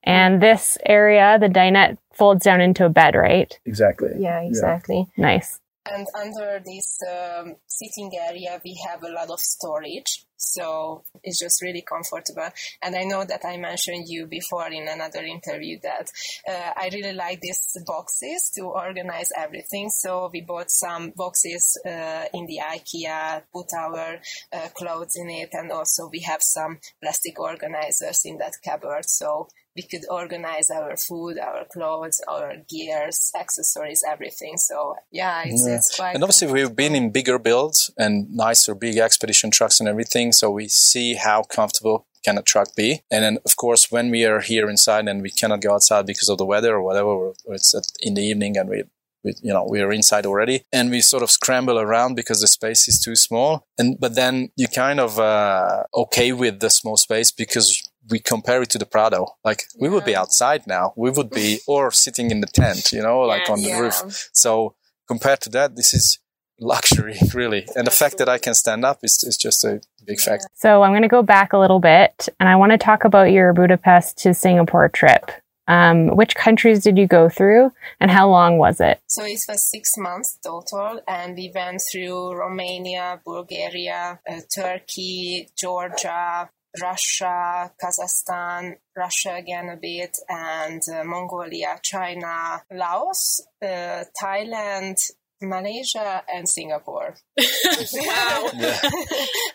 [0.03, 3.57] And this area, the dinette folds down into a bed, right?
[3.65, 4.09] Exactly.
[4.17, 5.05] yeah, exactly.
[5.17, 5.59] Nice.
[5.85, 10.25] And under this um, sitting area, we have a lot of storage.
[10.37, 12.49] So it's just really comfortable.
[12.81, 16.09] And I know that I mentioned you before in another interview that
[16.47, 19.89] uh, I really like these boxes to organize everything.
[19.89, 24.19] So we bought some boxes uh, in the IKEA, put our
[24.51, 29.05] uh, clothes in it, and also we have some plastic organizers in that cupboard.
[29.07, 34.55] So we could organize our food, our clothes, our gears, accessories, everything.
[34.57, 35.75] So yeah, it's, Yeah.
[35.75, 36.13] it's quite.
[36.13, 40.49] And obviously, we've been in bigger builds and nicer, big expedition trucks and everything, so
[40.49, 43.01] we see how comfortable can a truck be.
[43.11, 46.29] And then, of course, when we are here inside and we cannot go outside because
[46.29, 48.83] of the weather or whatever, or it's in the evening and we,
[49.23, 52.47] we, you know, we are inside already, and we sort of scramble around because the
[52.47, 53.67] space is too small.
[53.77, 58.61] And but then you kind of uh, okay with the small space because we compare
[58.61, 59.27] it to the Prado.
[59.43, 60.93] Like we would be outside now.
[60.97, 63.79] We would be or sitting in the tent, you know, like on the Yeah.
[63.79, 64.29] roof.
[64.33, 64.75] So
[65.07, 66.19] compared to that, this is
[66.59, 67.67] luxury, really.
[67.75, 70.47] And the fact that I can stand up is, is just a big fact.
[70.53, 73.31] So I'm going to go back a little bit and I want to talk about
[73.31, 75.31] your Budapest to Singapore trip.
[75.65, 78.99] Um, which countries did you go through and how long was it?
[79.07, 86.49] So it was six months total, and we went through Romania, Bulgaria, uh, Turkey, Georgia,
[86.81, 94.97] Russia, Kazakhstan, Russia again a bit, and uh, Mongolia, China, Laos, uh, Thailand,
[95.43, 97.15] Malaysia, and Singapore.
[97.37, 98.49] wow.
[98.55, 98.79] Yeah.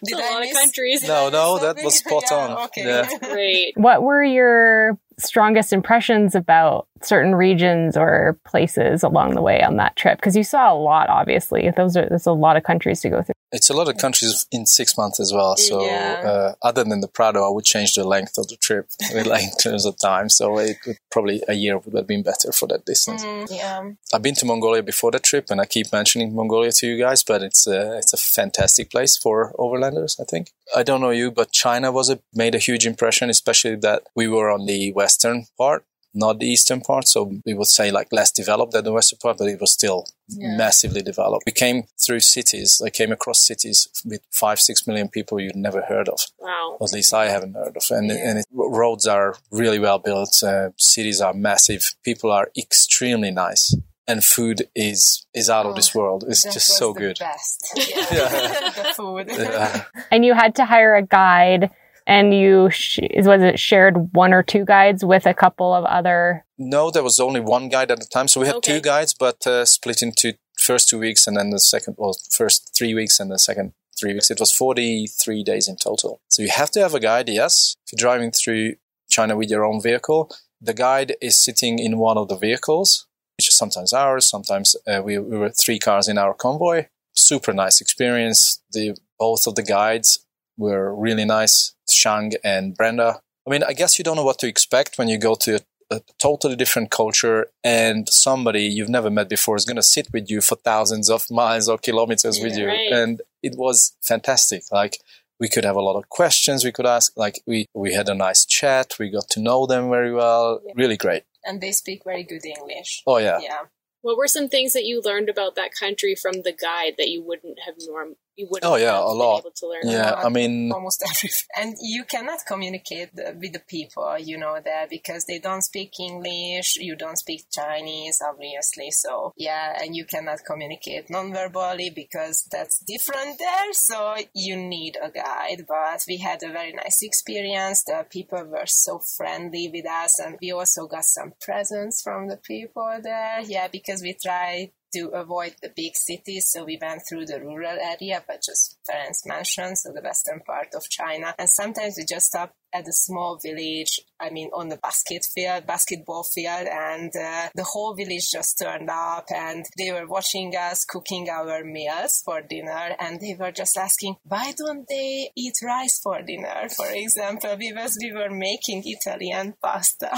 [0.04, 1.02] Did a I lot of countries.
[1.06, 2.20] No, no, that was something?
[2.20, 2.64] spot Yeah, on.
[2.66, 2.86] Okay.
[2.86, 3.18] Yeah.
[3.18, 3.72] Great.
[3.76, 9.96] What were your strongest impressions about certain regions or places along the way on that
[9.96, 10.18] trip?
[10.18, 11.70] Because you saw a lot, obviously.
[11.70, 13.34] Those are there's a lot of countries to go through.
[13.50, 15.56] It's a lot of countries in six months as well.
[15.56, 16.20] So, Yeah.
[16.22, 18.88] uh, other than the Prado, I would change the length of the trip,
[19.24, 20.28] like in terms of time.
[20.28, 23.24] So, it would probably a year would have been better for that distance.
[23.24, 23.90] Mm, yeah.
[24.12, 27.22] I've been to Mongolia before the trip, and I keep mentioning Mongolia to you guys,
[27.22, 30.20] but it's a it's a fantastic place for overlanders.
[30.20, 30.50] I think.
[30.76, 34.28] I don't know you, but China was a made a huge impression, especially that we
[34.28, 35.82] were on the western part,
[36.14, 37.04] not the eastern part.
[37.08, 40.00] So we would say like less developed than the western part, but it was still
[40.28, 40.56] Yeah.
[40.64, 41.44] massively developed.
[41.46, 42.70] We came through cities.
[42.88, 43.78] I came across cities
[44.10, 46.20] with five, six million people you'd never heard of.
[46.38, 46.76] Wow.
[46.84, 47.84] At least I haven't heard of.
[47.98, 48.28] And, Yeah.
[48.28, 48.46] and it,
[48.82, 49.30] roads are
[49.62, 50.34] really well built.
[50.42, 51.82] Uh, cities are massive.
[52.08, 53.64] People are extremely nice.
[54.10, 56.20] And food is, is out of Oh, this world.
[56.30, 57.16] It's just so good.
[57.18, 57.58] Best.
[58.16, 58.92] Yeah.
[58.98, 59.26] Food.
[59.28, 59.84] Yeah.
[60.12, 61.64] And you had to hire a guide,
[62.08, 66.44] and you sh- was it shared one or two guides with a couple of other.
[66.58, 68.26] No, there was only one guide at the time.
[68.26, 68.72] So we had Okay.
[68.72, 72.74] two guides, but uh, split into first two weeks and then the second, well, first
[72.76, 74.30] three weeks and the second three weeks.
[74.30, 76.20] It was 43 days in total.
[76.28, 77.76] So you have to have a guide, yes.
[77.86, 78.74] If you're driving through
[79.10, 80.30] China with your own vehicle,
[80.60, 83.06] the guide is sitting in one of the vehicles,
[83.36, 84.28] which is sometimes ours.
[84.28, 86.86] Sometimes uh, we, we were three cars in our convoy.
[87.12, 88.62] Super nice experience.
[88.72, 90.24] The both of the guides
[90.56, 93.20] were really nice, Shang and Brenda.
[93.46, 95.60] I mean, I guess you don't know what to expect when you go to a
[95.90, 100.30] a totally different culture and somebody you've never met before is going to sit with
[100.30, 102.92] you for thousands of miles or kilometers with you right.
[102.92, 104.98] and it was fantastic like
[105.40, 108.14] we could have a lot of questions we could ask like we we had a
[108.14, 112.22] nice chat we got to know them very well really great and they speak very
[112.22, 113.02] good English.
[113.06, 113.62] oh yeah Yeah.
[114.00, 117.20] What were some things that you learned about that country from the guide that you
[117.20, 119.40] wouldn't have norm you wouldn't Oh, yeah, a lot.
[119.40, 119.82] able to learn?
[119.96, 120.24] yeah lot.
[120.26, 121.48] i mean almost everything.
[121.60, 126.68] And you cannot communicate with the people, you know, there because they don't speak English,
[126.88, 128.90] you don't speak Chinese, obviously.
[128.90, 133.72] So, yeah, and you cannot communicate non-verbally because that's different there.
[133.72, 133.98] So
[134.34, 135.64] you need a guide.
[135.68, 137.82] But we had a very nice experience.
[137.84, 142.36] The people were so friendly with us, and we also got some presents from the
[142.36, 143.40] people there.
[143.54, 146.48] Yeah, because we tried to avoid the big cities.
[146.50, 150.68] So we went through the rural area, but just Ferenc mentioned, so the western part
[150.74, 151.34] of China.
[151.38, 155.66] And sometimes we just stop at a small village, I mean, on the basket field,
[155.66, 160.84] basketball field, and uh, the whole village just turned up and they were watching us
[160.84, 162.96] cooking our meals for dinner.
[162.98, 166.68] And they were just asking, why don't they eat rice for dinner?
[166.68, 170.10] For example, because we were making Italian pasta.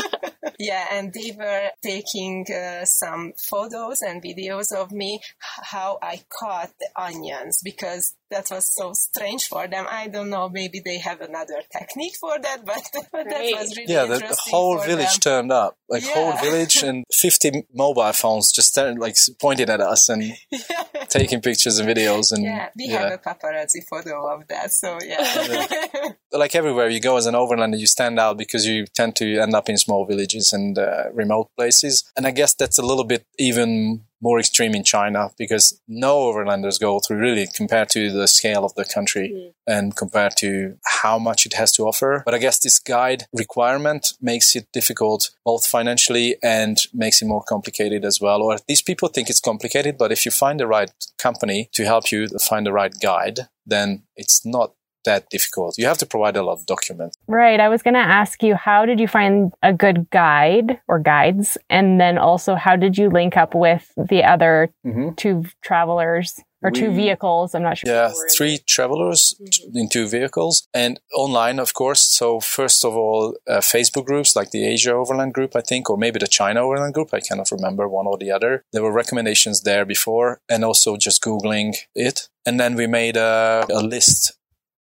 [0.58, 6.72] yeah, and they were taking uh, some photos and videos of me how I cut
[6.78, 9.86] the onions because that was so strange for them.
[9.90, 13.26] I don't know, maybe they have another technique for that, but that
[13.58, 15.20] was really yeah the, the whole village them.
[15.20, 20.08] turned up like whole village and 50 mobile phones just turned, like pointed at us
[20.08, 20.32] and
[21.08, 26.12] taking pictures and videos and Yeah, we have a paparazzi photo of that, so yeah.
[26.38, 29.54] Like everywhere you go as an overlander, you stand out because you tend to end
[29.54, 32.10] up in small villages and uh, remote places.
[32.16, 36.80] And I guess that's a little bit even more extreme in China because no overlanders
[36.80, 41.44] go through really compared to the scale of the country and compared to how much
[41.46, 42.22] it has to offer.
[42.24, 47.44] But I guess this guide requirement makes it difficult both financially and makes it more
[47.46, 48.42] complicated as well.
[48.42, 52.10] Or these people think it's complicated, but if you find the right company to help
[52.10, 54.72] you find the right guide, then it's not
[55.06, 55.78] that difficult.
[55.78, 57.16] You have to provide a lot of documents.
[57.26, 57.58] Right.
[57.58, 61.56] I was going to ask you, how did you find a good guide or guides?
[61.70, 65.14] And then also, how did you link up with the other Mm-hmm.
[65.16, 66.28] two travelers
[66.62, 67.54] or two vehicles?
[67.54, 67.92] I'm not sure.
[67.92, 69.34] Yeah, three travelers
[69.74, 72.02] in two vehicles and online, of course.
[72.18, 75.96] So first of all, uh, Facebook groups like the Asia Overland Group, I think, or
[75.98, 77.10] maybe the China Overland Group.
[77.12, 78.64] I cannot remember one or the other.
[78.72, 82.28] There were recommendations there before, and also just googling it.
[82.46, 84.32] And then we made a, a list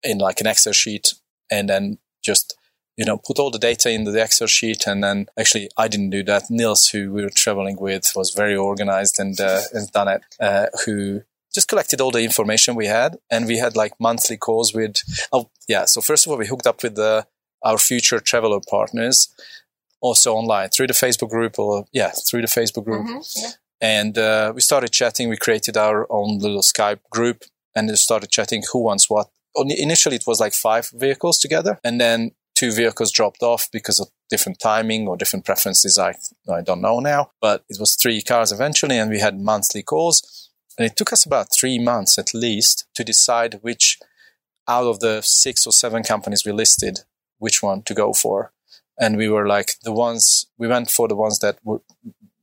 [0.04, 1.14] in like an Excel sheet,
[1.52, 2.58] and then just
[2.98, 4.86] you know put all the data into the Excel sheet.
[4.88, 6.44] And then actually, I didn't do that.
[6.50, 10.22] Nils, who we were traveling with, was very organized and uh, has done it.
[10.40, 11.22] Uh, who
[11.54, 14.96] just collected all the information we had and we had like monthly calls with
[15.32, 17.26] oh yeah so first of all we hooked up with the,
[17.64, 19.34] our future traveler partners
[20.02, 23.50] also online through the facebook group or yeah through the facebook group Mhm, yeah.
[23.80, 28.30] and uh, we started chatting we created our own little skype group and then started
[28.32, 29.28] chatting who wants what
[29.58, 34.08] initially it was like five vehicles together and then two vehicles dropped off because of
[34.30, 36.14] different timing or different preferences i
[36.52, 40.50] i don't know now but it was three cars eventually and we had monthly calls
[40.78, 43.98] and it took us about three months at least to decide which
[44.68, 47.02] out of the six or seven companies we listed,
[47.38, 48.52] which one to go for.
[49.00, 51.82] And we were like the ones, we went for the ones that were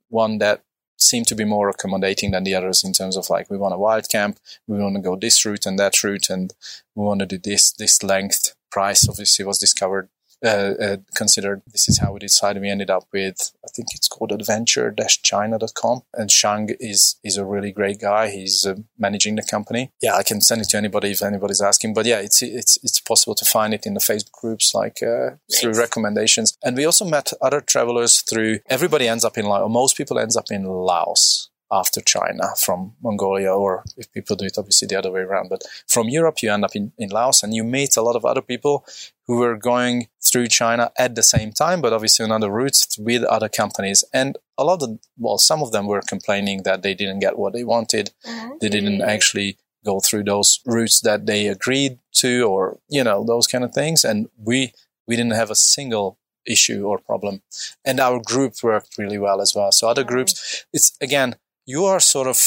[0.08, 0.62] one that
[1.02, 3.78] seemed to be more accommodating than the others in terms of like, we want a
[3.78, 6.54] wild camp, we want to go this route and that route, and
[6.94, 8.54] we want to do this, this length.
[8.70, 10.08] Price obviously was discovered
[10.44, 11.62] uh, uh, considered.
[11.66, 12.62] This is how we decided.
[12.62, 16.02] We ended up with, I think it's called adventure-china.com.
[16.14, 18.30] And Shang is, is a really great guy.
[18.30, 19.92] He's uh, managing the company.
[20.02, 21.94] Yeah, I can send it to anybody if anybody's asking.
[21.94, 25.36] But yeah, it's, it's, it's possible to find it in the Facebook groups, like uh,
[25.60, 26.56] through recommendations.
[26.62, 30.36] And we also met other travelers through, everybody ends up in Laos, most people ends
[30.36, 35.10] up in Laos after China from Mongolia, or if people do it, obviously the other
[35.10, 35.48] way around.
[35.48, 38.24] But from Europe, you end up in, in Laos and you meet a lot of
[38.24, 38.84] other people
[39.26, 43.24] who were going through China at the same time, but obviously on other routes with
[43.24, 44.04] other companies.
[44.12, 47.54] And a lot of, well, some of them were complaining that they didn't get what
[47.54, 48.10] they wanted.
[48.26, 48.50] Mm-hmm.
[48.60, 53.46] They didn't actually go through those routes that they agreed to, or, you know, those
[53.46, 54.04] kind of things.
[54.04, 54.72] And we,
[55.06, 57.42] we didn't have a single issue or problem.
[57.84, 59.72] And our group worked really well as well.
[59.72, 61.36] So other groups, it's again,
[61.66, 62.38] you are sort of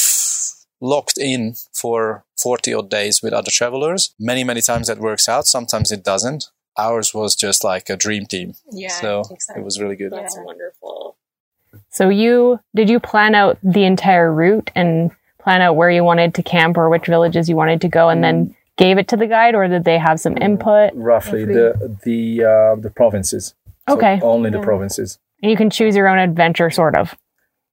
[0.82, 4.13] locked in for 40 odd days with other travelers.
[4.20, 5.45] Many, many times that works out.
[5.47, 6.45] Sometimes it doesn't.
[6.78, 8.53] Ours was just like a dream team.
[8.72, 9.61] Yeah, so exactly.
[9.61, 10.11] it was really good.
[10.11, 10.43] That's Yeah.
[10.43, 11.16] wonderful.
[11.89, 16.34] So you did you plan out the entire route and plan out where you wanted
[16.36, 19.28] to camp or which villages you wanted to go and then gave it to the
[19.28, 20.91] guide or did they have some input?
[20.93, 23.53] Roughly the the uh, the provinces.
[23.88, 24.20] So Okay.
[24.22, 25.20] only the provinces.
[25.41, 27.16] And you can choose your own adventure sort of.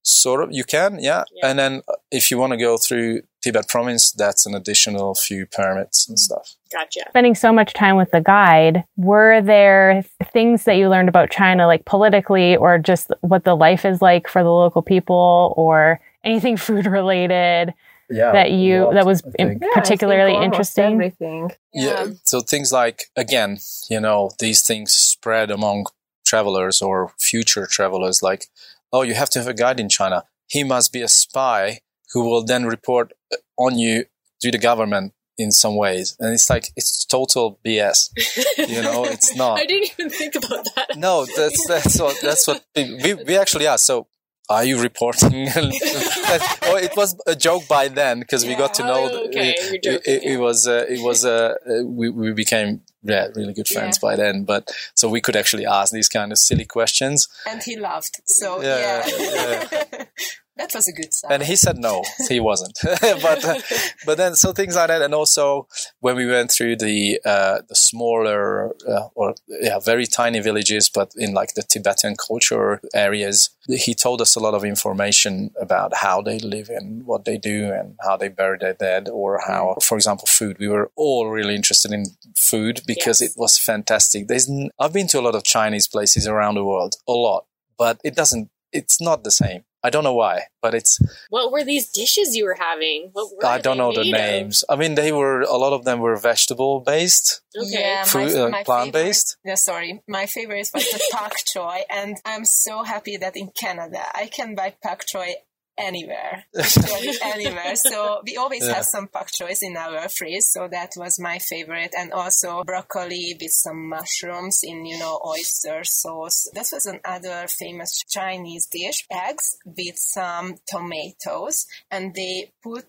[0.05, 1.23] Sort of, you can, yeah.
[1.33, 1.47] Yeah.
[1.47, 5.45] And then uh, if you want to go through Tibet province, that's an additional few
[5.45, 6.55] permits and stuff.
[6.73, 7.01] Gotcha.
[7.09, 11.67] Spending so much time with the guide, were there things that you learned about China
[11.67, 16.57] like politically or just what the life is like for the local people or anything
[16.67, 17.73] food related
[18.09, 18.33] Yeah.
[18.33, 19.61] that you lot, that was in- think.
[19.63, 20.93] Yeah, particularly interesting?
[20.95, 21.51] Everything.
[21.73, 22.07] Yeah.
[22.25, 25.85] So things like, again, you know, these things spread among
[26.25, 28.47] travelers or future travelers like,
[28.93, 30.23] oh, you have to have a guide in China.
[30.47, 31.79] He must be a spy
[32.13, 34.05] who will then report uh, on you
[34.41, 36.15] to the government in some ways.
[36.19, 38.09] And it's like, it's total BS.
[38.57, 39.59] You know, it's not.
[39.59, 40.95] I didn't even think about that.
[40.95, 43.79] No, that's that's what that's what we we actually are.
[43.79, 44.07] So,
[44.49, 45.47] are you reporting?
[45.55, 49.09] oh, it was a joke by then because we got to know.
[49.11, 52.81] Oh, okay, it, joking, it, it was uh, it was uh, uh, we we became
[53.03, 54.43] yeah really good friends by then.
[54.43, 58.21] But so we could actually ask these kind of silly questions, and he laughed.
[58.25, 60.05] So Yeah, yeah,
[60.57, 61.31] that was a good sign.
[61.31, 62.77] and he said no, he wasn't.
[62.83, 63.59] but uh,
[64.05, 65.67] but then so things like that, and also
[65.99, 71.11] when we went through the uh, the smaller uh, or yeah very tiny villages, but
[71.17, 76.21] in like the Tibetan culture areas, he told us a lot of information about how
[76.21, 79.95] they live and what they do and how they bury their dead, or how, for
[79.97, 80.57] example, food.
[80.59, 83.31] We were all really interested in food because Yes.
[83.35, 84.27] it was fantastic.
[84.27, 87.45] There's n- I've been to a lot of Chinese places around the world, a lot,
[87.77, 88.49] but it doesn't.
[88.71, 89.63] It's not the same.
[89.85, 90.97] I don't know why, but it's
[91.29, 93.09] What were these dishes you were having?
[93.13, 94.19] What were I don't know the made of?
[94.21, 94.63] names.
[94.69, 97.67] I mean, they were a lot of them were vegetable based, Okay.
[97.81, 99.37] Yeah, food, my, uh, my plant favorite- based.
[99.43, 100.01] Yeah, sorry.
[100.07, 104.55] My favorite was the pak choy, and I'm so happy that in Canada I can
[104.55, 105.33] buy pak choy
[105.77, 106.45] anywhere,
[107.23, 107.75] anywhere.
[107.75, 108.75] So we always Yeah.
[108.75, 113.35] have some pak choys in our fridge, so that was my favorite, and also broccoli
[113.39, 116.49] with some mushrooms in you know oyster sauce.
[116.53, 122.87] That was another famous Chinese dish: eggs with some tomatoes, and they put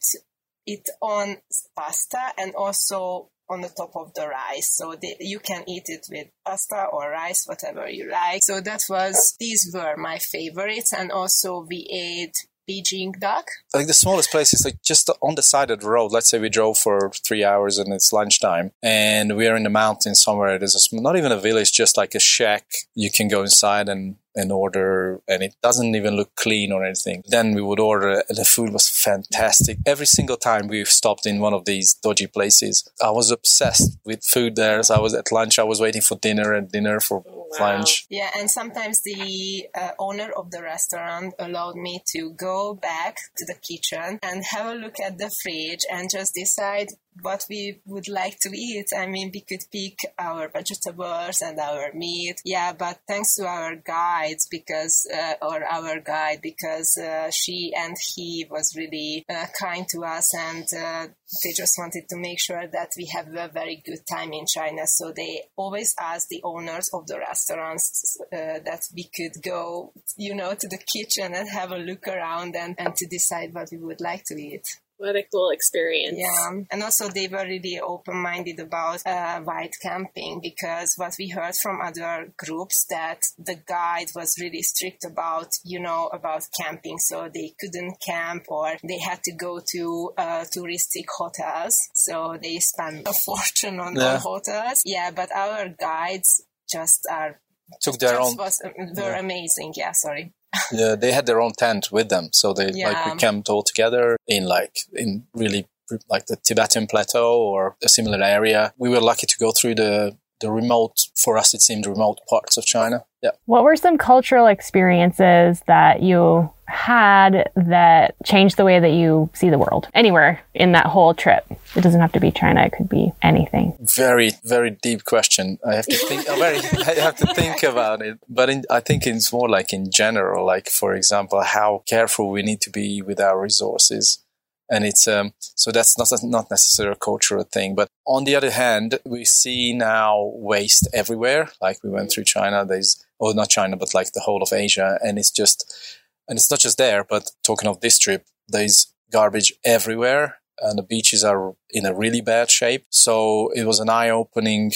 [0.66, 1.36] it on
[1.76, 4.70] pasta and also on the top of the rice.
[4.74, 8.40] So the, you can eat it with pasta or rice, whatever you like.
[8.42, 10.94] So that was, these were my favorites.
[10.96, 12.32] And also we ate
[12.68, 13.46] Beijing duck.
[13.74, 16.12] Like the smallest place is like just on the side of the road.
[16.12, 19.70] Let's say we drove for three hours and it's lunchtime, and we are in the
[19.70, 20.58] mountains somewhere.
[20.58, 22.66] There's a not even a village, just like a shack.
[22.94, 27.22] You can go inside and and order, and it doesn't even look clean or anything.
[27.26, 28.22] Then we would order.
[28.28, 29.78] The food was fantastic.
[29.86, 34.24] Every single time we've stopped in one of these dodgy places, I was obsessed with
[34.24, 34.82] food there.
[34.82, 35.58] So I was at lunch.
[35.58, 37.22] I was waiting for dinner and dinner for
[37.60, 37.76] Wow.
[37.76, 38.06] lunch.
[38.10, 43.44] Yeah, and sometimes the uh, owner of the restaurant allowed me to go back to
[43.44, 46.88] the kitchen and have a look at the fridge and just decide
[47.20, 48.86] what we would like to eat.
[48.96, 52.40] I mean, we could pick our vegetables and our meat.
[52.44, 57.96] Yeah, but thanks to our guides because, uh, or our guide, because uh, she and
[58.14, 61.06] he was really uh, kind to us and uh,
[61.42, 64.82] they just wanted to make sure that we have a very good time in China.
[64.86, 70.34] So they always asked the owners of the restaurants uh, that we could go, you
[70.34, 73.78] know, to the kitchen and have a look around and, and to decide what we
[73.78, 74.64] would like to eat.
[74.96, 76.16] What a cool experience.
[76.18, 81.56] Yeah, and also they were really open-minded about uh, white camping because what we heard
[81.56, 87.28] from other groups that the guide was really strict about, you know, about camping, so
[87.32, 93.06] they couldn't camp or they had to go to uh, touristic hotels, so they spent
[93.08, 94.14] a fortune on Yeah.
[94.14, 94.82] on hotels.
[94.84, 97.40] Yeah, but our guides just are
[97.80, 98.36] Took their just own.
[98.36, 98.62] was
[98.94, 99.18] they're Yeah.
[99.20, 99.72] amazing.
[99.76, 100.32] Yeah, sorry.
[100.72, 104.16] Yeah, they had their own tent with them, so they like we camped all together
[104.26, 105.66] in like in really
[106.08, 108.72] like the Tibetan plateau or a similar area.
[108.78, 112.58] We were lucky to go through the the remote for us it seemed remote parts
[112.58, 113.04] of China.
[113.22, 113.30] Yeah.
[113.46, 119.48] What were some cultural experiences that you had that changed the way that you see
[119.48, 119.88] the world?
[119.94, 121.44] Anywhere in that whole trip.
[121.74, 123.76] It doesn't have to be China, it could be anything.
[123.80, 126.58] very very deep question i have to think very
[126.90, 130.44] i have to think about it but in, i think it's more like in general
[130.44, 134.24] like for example how careful we need to be with our resources
[134.70, 138.50] and it's um so that's not not necessarily a cultural thing but on the other
[138.50, 143.76] hand we see now waste everywhere like we went through china there's or not china
[143.76, 145.98] but like the whole of asia and it's just
[146.28, 150.82] and it's not just there but talking of this trip there's garbage everywhere and the
[150.82, 152.86] beaches are in a really bad shape.
[152.90, 154.72] So it was an eye-opening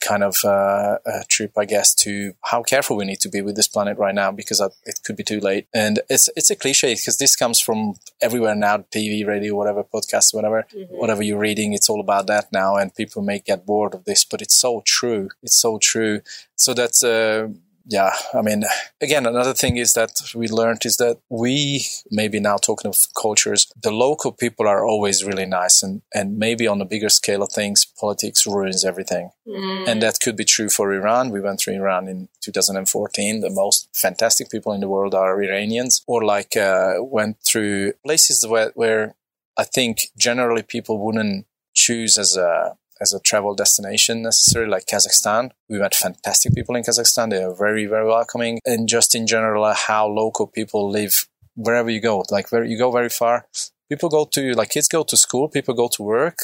[0.00, 0.98] kind of uh,
[1.28, 4.30] trip, I guess, to how careful we need to be with this planet right now
[4.30, 5.66] because uh, it could be too late.
[5.74, 10.34] And it's it's a cliche because this comes from everywhere now: TV, radio, whatever, podcasts,
[10.34, 11.72] whatever, whatever you're reading.
[11.72, 14.82] It's all about that now, and people may get bored of this, but it's so
[14.84, 15.30] true.
[15.42, 16.20] It's so true.
[16.56, 17.02] So that's.
[17.02, 17.48] Uh,
[17.90, 18.64] yeah, I mean,
[19.00, 23.66] again, another thing is that we learned is that we, maybe now talking of cultures,
[23.82, 25.82] the local people are always really nice.
[25.82, 29.30] And, and maybe on a bigger scale of things, politics ruins everything.
[29.46, 29.88] Mm.
[29.88, 31.30] And that could be true for Iran.
[31.30, 33.40] We went through Iran in 2014.
[33.40, 38.46] The most fantastic people in the world are Iranians, or like uh, went through places
[38.46, 39.14] where, where
[39.56, 45.50] I think generally people wouldn't choose as a as a travel destination necessarily, like Kazakhstan.
[45.68, 47.30] We met fantastic people in Kazakhstan.
[47.30, 48.60] They are very, very welcoming.
[48.64, 52.24] And just in general, how local people live wherever you go.
[52.30, 53.46] Like where you go very far,
[53.88, 56.38] people go to, like kids go to school, people go to work,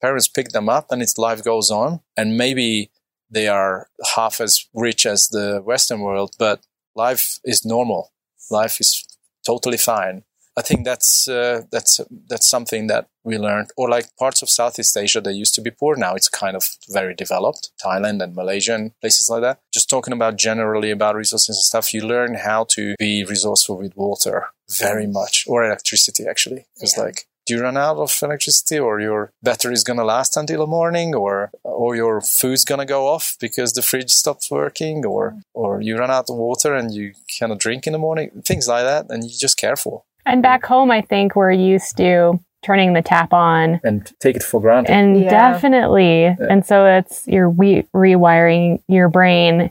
[0.00, 2.00] parents pick them up and its life goes on.
[2.16, 2.90] And maybe
[3.30, 8.12] they are half as rich as the Western world, but life is normal.
[8.50, 9.06] Life is
[9.46, 10.24] totally fine.
[10.60, 11.92] I think that's uh, that's
[12.30, 13.68] that's something that we learned.
[13.80, 15.92] Or like parts of Southeast Asia, they used to be poor.
[15.96, 16.64] Now it's kind of
[16.98, 17.62] very developed.
[17.84, 19.58] Thailand and Malaysia and places like that.
[19.76, 23.96] Just talking about generally about resources and stuff, you learn how to be resourceful with
[23.96, 24.38] water
[24.86, 26.62] very much, or electricity actually.
[26.74, 27.04] Because Yeah.
[27.06, 30.66] like, do you run out of electricity, or your battery is gonna last until the
[30.80, 31.50] morning, or
[31.82, 35.22] or your food's gonna go off because the fridge stops working, or
[35.60, 37.06] or you run out of water and you
[37.38, 39.94] cannot drink in the morning, things like that, and you're just careful.
[40.30, 44.42] And back home, I think we're used to turning the tap on and take it
[44.42, 44.92] for granted.
[44.92, 45.30] and Yeah.
[45.30, 46.24] definitely.
[46.24, 49.70] And so it's you're re- rewiring your brain.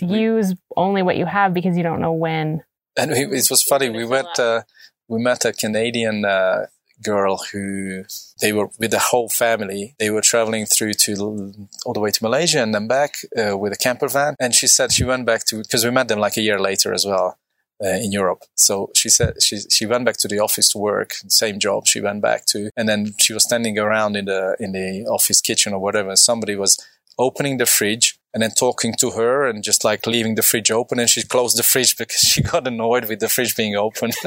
[0.00, 2.62] Use only what you have because you don't know when.
[2.96, 3.90] And we, it was funny.
[3.90, 4.38] We went.
[4.38, 4.62] Uh,
[5.08, 6.66] we met a Canadian uh,
[7.02, 8.04] girl who
[8.40, 9.94] they were with the whole family.
[9.98, 11.52] They were traveling through to
[11.84, 14.34] all the way to Malaysia and then back uh, with a camper van.
[14.40, 16.92] And she said she went back to because we met them like a year later
[16.94, 17.36] as well.
[17.82, 21.14] Uh, in Europe, so she said she she went back to the office to work,
[21.26, 24.70] same job she went back to, and then she was standing around in the in
[24.72, 26.10] the office kitchen or whatever.
[26.10, 26.78] And somebody was
[27.18, 30.98] opening the fridge and then talking to her and just like leaving the fridge open
[30.98, 34.10] and she closed the fridge because she got annoyed with the fridge being open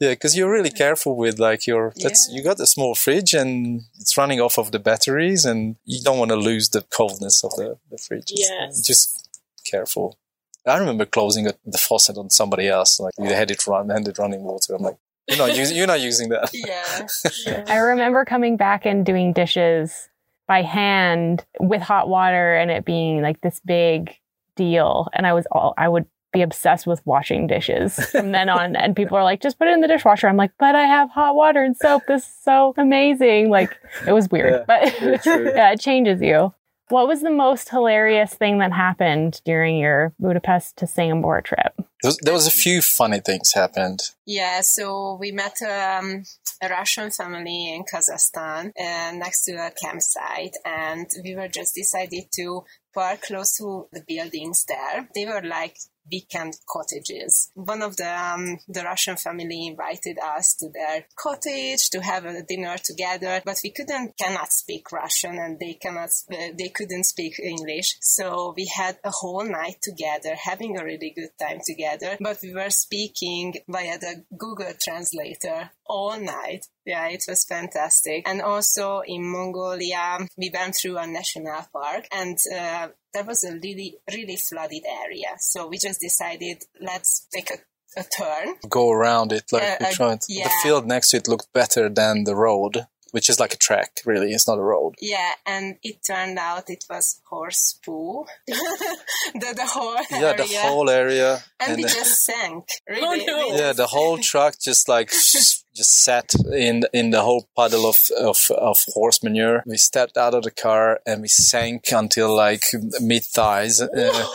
[0.00, 3.82] yeah because you're really careful with like your that's you got a small fridge and
[3.98, 7.50] it's running off of the batteries and you don't want to lose the coldness of
[7.56, 8.80] the, the fridge Yes.
[8.80, 9.28] just
[9.68, 10.18] careful
[10.66, 14.06] i remember closing it- the faucet on somebody else like they had it run had
[14.08, 14.96] it running water i'm like
[15.28, 17.64] you're not using you're not using that Yeah.
[17.68, 20.08] I remember coming back and doing dishes
[20.48, 24.16] by hand with hot water and it being like this big
[24.56, 25.08] deal.
[25.14, 28.74] And I was all, I would be obsessed with washing dishes from then on.
[28.82, 30.26] And people are like, just put it in the dishwasher.
[30.28, 32.02] I'm like, but I have hot water and soap.
[32.08, 33.48] This is so amazing.
[33.48, 33.70] Like
[34.06, 36.52] it was weird, Yeah, but yeah, yeah, it changes you.
[36.88, 41.72] What was the most hilarious thing that happened during your Budapest to Singapore trip?
[42.02, 46.24] there was, there was a few funny things happened Yeah, so we met um,
[46.60, 52.24] a Russian family in Kazakhstan uh, next to a campsite, and we were just decided
[52.36, 55.08] to park close to the buildings there.
[55.14, 55.76] They were like
[56.10, 57.50] weekend cottages.
[57.54, 62.42] One of the um, the Russian family invited us to their cottage to have a
[62.42, 67.38] dinner together, but we couldn't cannot speak Russian, and they cannot uh, they couldn't speak
[67.38, 67.96] English.
[68.00, 72.16] So we had a whole night together, having a really good time together.
[72.20, 76.64] But we were speaking via the Google Translator all night.
[76.86, 78.26] Yeah, it was fantastic.
[78.26, 83.52] And also in Mongolia, we went through a national park and uh, there was a
[83.62, 85.32] really, really flooded area.
[85.38, 88.54] So we just decided let's take a, a turn.
[88.68, 90.44] go around it like Uh, we uh, tried yeah.
[90.44, 93.90] the field next to it looked better than the road which is like a track,
[94.04, 94.32] really.
[94.32, 94.94] It's not a road.
[95.00, 98.26] Yeah, and it turned out it was horse poo.
[98.46, 100.36] the, the whole Yeah, area.
[100.36, 101.44] the whole area.
[101.60, 102.64] and we uh, just sank.
[102.88, 103.24] Really.
[103.24, 103.54] no.
[103.56, 105.10] Yeah, the whole truck just like
[105.74, 109.62] just sat in in the whole puddle of, of of horse manure.
[109.66, 112.64] We stepped out of the car and we sank until like
[113.00, 114.26] mid thighs, uh,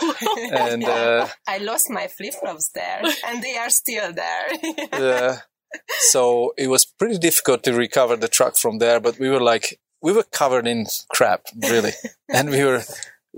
[0.52, 4.48] and uh, I lost my flip flops there, and they are still there.
[4.92, 5.36] yeah.
[6.10, 9.78] So it was pretty difficult to recover the truck from there, but we were like
[10.00, 11.92] we were covered in crap, really,
[12.28, 12.84] and we were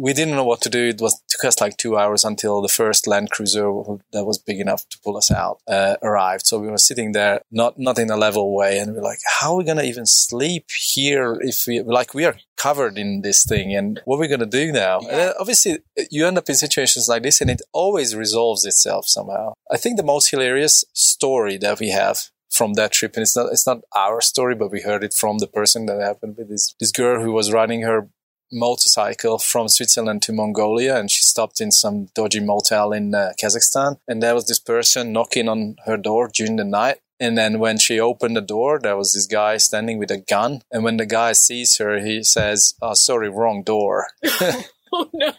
[0.01, 0.88] we didn't know what to do.
[0.88, 3.70] It was took us like two hours until the first Land Cruiser
[4.12, 6.46] that was big enough to pull us out uh, arrived.
[6.46, 9.18] So we were sitting there, not not in a level way, and we are like,
[9.40, 13.44] how are we gonna even sleep here if we like we are covered in this
[13.44, 15.01] thing, and what are we gonna do now?
[15.01, 15.78] And obviously,
[16.11, 19.53] you end up in situations like this, and it always resolves itself somehow.
[19.70, 23.53] I think the most hilarious story that we have from that trip, and it's not
[23.53, 26.74] it's not our story, but we heard it from the person that happened with this
[26.80, 28.09] this girl who was riding her
[28.53, 33.98] motorcycle from Switzerland to Mongolia, and she stopped in some dodgy motel in uh, Kazakhstan,
[34.09, 36.98] and there was this person knocking on her door during the night.
[37.22, 40.62] And then when she opened the door, there was this guy standing with a gun.
[40.72, 44.07] And when the guy sees her, he says, "Oh, sorry, wrong door."
[44.92, 45.32] Oh no.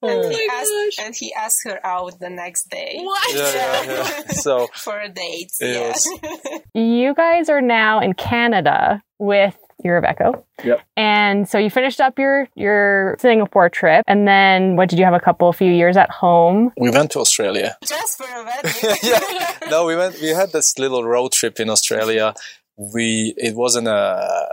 [0.00, 3.34] and, Oh he my asked, and he asked her out the next day What?
[3.34, 4.22] yeah, yeah, yeah.
[4.30, 5.52] So for a date.
[5.60, 5.96] It
[6.32, 6.58] yeah.
[6.80, 10.42] You guys are now in Canada with your Iveco.
[10.64, 10.80] Yep.
[10.96, 15.14] And so you finished up your your Singapore trip, and then what did you have
[15.14, 16.72] a couple few years at home?
[16.76, 17.76] we went to Australia.
[17.84, 18.96] Just for a wedding.
[19.02, 19.70] yeah.
[19.70, 20.20] No, we went.
[20.20, 22.34] We had this little road trip in Australia.
[22.76, 24.48] We it wasn't a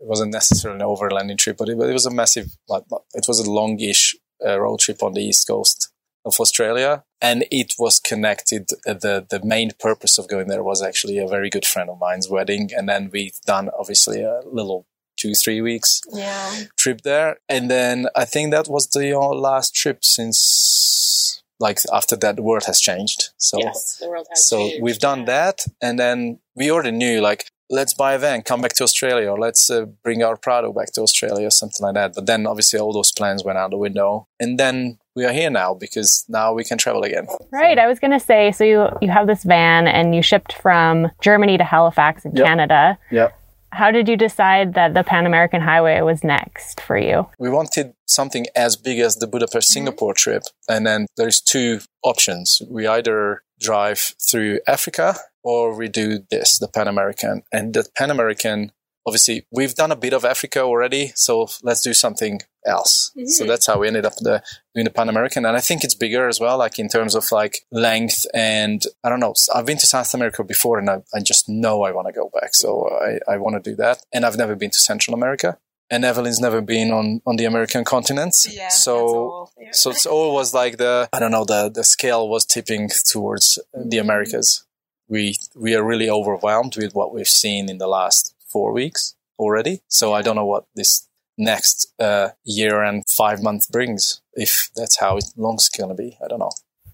[0.00, 2.46] it wasn't necessarily an overlanding trip, but it, but it was a massive.
[2.68, 4.14] Like, it was a longish
[4.44, 5.90] uh, road trip on the east coast
[6.26, 8.62] of Australia, and it was connected.
[8.86, 11.98] uh, the The main purpose of going there was actually a very good friend of
[11.98, 14.80] mine's wedding, and then we've done obviously a little
[15.20, 16.64] two three weeks yeah.
[16.76, 17.30] trip there.
[17.48, 22.42] And then I think that was the uh, last trip since, like, after that, the
[22.42, 23.30] world has changed.
[23.38, 24.82] So, Yes, the world has so changed.
[24.84, 25.26] we've done Yeah.
[25.34, 25.56] that.
[25.80, 29.38] And then we already knew, like, let's buy a van, come back to Australia, or
[29.38, 32.14] let's uh, bring our Prado back to Australia, or something like that.
[32.14, 34.28] But then obviously all those plans went out the window.
[34.38, 37.26] And then we are here now because now we can travel again.
[37.50, 37.78] Right.
[37.78, 41.10] I was going to say, so you you have this van, and you shipped from
[41.22, 42.46] Germany to Halifax in Yep.
[42.46, 42.98] Canada.
[43.10, 43.32] Yep.
[43.72, 47.26] How did you decide that the Pan American Highway was next for you?
[47.38, 49.74] we wanted something as big as the Budapest mm-hmm.
[49.74, 50.44] Singapore trip.
[50.68, 52.62] And then there's two options.
[52.70, 57.42] We either drive through Africa or we do this, the Pan American.
[57.52, 58.72] And the Pan American,
[59.06, 61.12] obviously, we've done a bit of Africa already.
[61.14, 63.12] So let's do something else.
[63.26, 63.48] So Mhm.
[63.48, 64.42] that's how we ended up the,
[64.74, 65.44] doing the Pan American.
[65.46, 68.26] And I think it's bigger as well, like in terms of like length.
[68.34, 71.82] And I don't know, I've been to South America before and I, I just know
[71.82, 72.54] I want to go back.
[72.54, 74.02] So I, I want to do that.
[74.12, 75.58] And I've never been to Central America
[75.88, 78.34] and Evelin's never been on, on the American continent.
[78.50, 78.68] Yeah.
[78.68, 79.48] so.
[79.60, 79.68] Yeah.
[79.72, 83.58] so it's all was like the I don't know the the scale was tipping towards
[83.72, 84.64] the Americas.
[85.08, 89.80] We we are really overwhelmed with what we've seen in the last four weeks already.
[89.88, 91.06] So I don't know what this
[91.38, 94.20] next uh, year and five months brings.
[94.34, 96.50] If that's how long it's going to be, I don't know.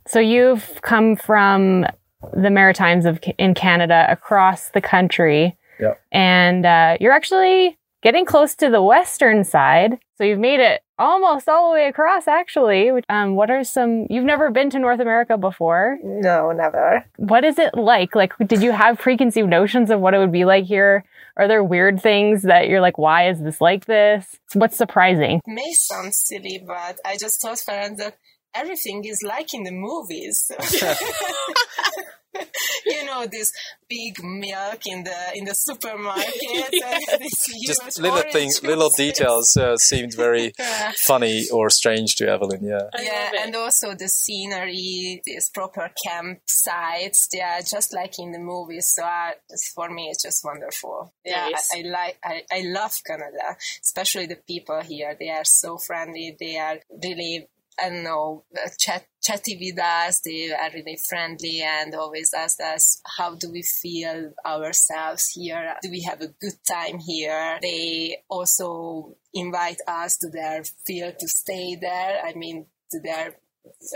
[0.06, 1.86] So you've come from
[2.34, 6.00] the Maritimes of in Canada across the country, Yep.
[6.12, 9.98] and uh, you're actually getting close to the western side.
[10.16, 12.28] So you've made it almost all the way across.
[12.28, 14.06] Actually, um, what are some?
[14.08, 15.98] You've never been to North America before.
[16.02, 17.04] No, never.
[17.16, 18.14] What is it like?
[18.14, 21.04] Like, did you have preconceived notions of what it would be like here?
[21.36, 24.36] Are there weird things that you're like, why is this like this?
[24.54, 25.40] What's surprising?
[25.46, 28.16] may sound silly, but I just told Ferenc that
[28.54, 30.50] everything is like in the movies.
[32.86, 33.52] you know, this
[33.88, 36.32] big milk in the in the supermarket,
[37.12, 40.92] and this huge Just little things, little details uh, seemed very Yeah.
[40.96, 42.60] funny or strange to Evelin.
[42.62, 42.88] Yeah.
[42.94, 48.38] I yeah, and also the scenery, these proper campsites, they are just like in the
[48.38, 48.92] movies.
[48.94, 49.34] So I,
[49.74, 51.12] for me, it's just wonderful.
[51.24, 51.68] Yeah, Nice.
[51.74, 55.16] I, I like, I, I love Canada, especially the people here.
[55.18, 56.36] They are so friendly.
[56.38, 57.48] They are really,
[57.80, 60.20] I don't know, uh, chat, chatty with us.
[60.20, 65.74] They are really friendly and always ask us, how do we feel ourselves here?
[65.82, 67.58] Do we have a good time here?
[67.62, 72.22] They also invite us to their field to stay there.
[72.24, 73.36] I mean, to their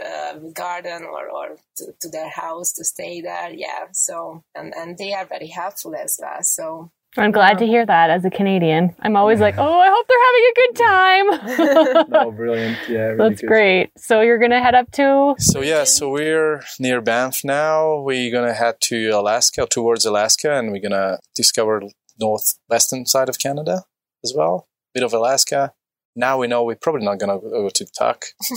[0.02, 3.50] uh, garden or, or to, to their house to stay there.
[3.52, 3.86] Yeah.
[3.92, 6.42] So, and, and they are very helpful as well.
[6.42, 6.92] So,
[7.22, 8.94] I'm glad to hear that as a Canadian.
[9.00, 12.06] I'm always like, oh, I hope they're having a good time.
[12.16, 12.78] No, brilliant.
[12.88, 13.46] Yeah, really That's good.
[13.46, 13.90] great.
[13.96, 18.00] So you're gonna head up to So yeah, so we're near Banff now.
[18.00, 21.82] We're gonna head to Alaska, towards Alaska, and we're gonna discover
[22.18, 23.84] northwestern side of Canada
[24.24, 25.72] as well, bit of Alaska.
[26.14, 28.24] Now we know we're probably not going to go to Tuk,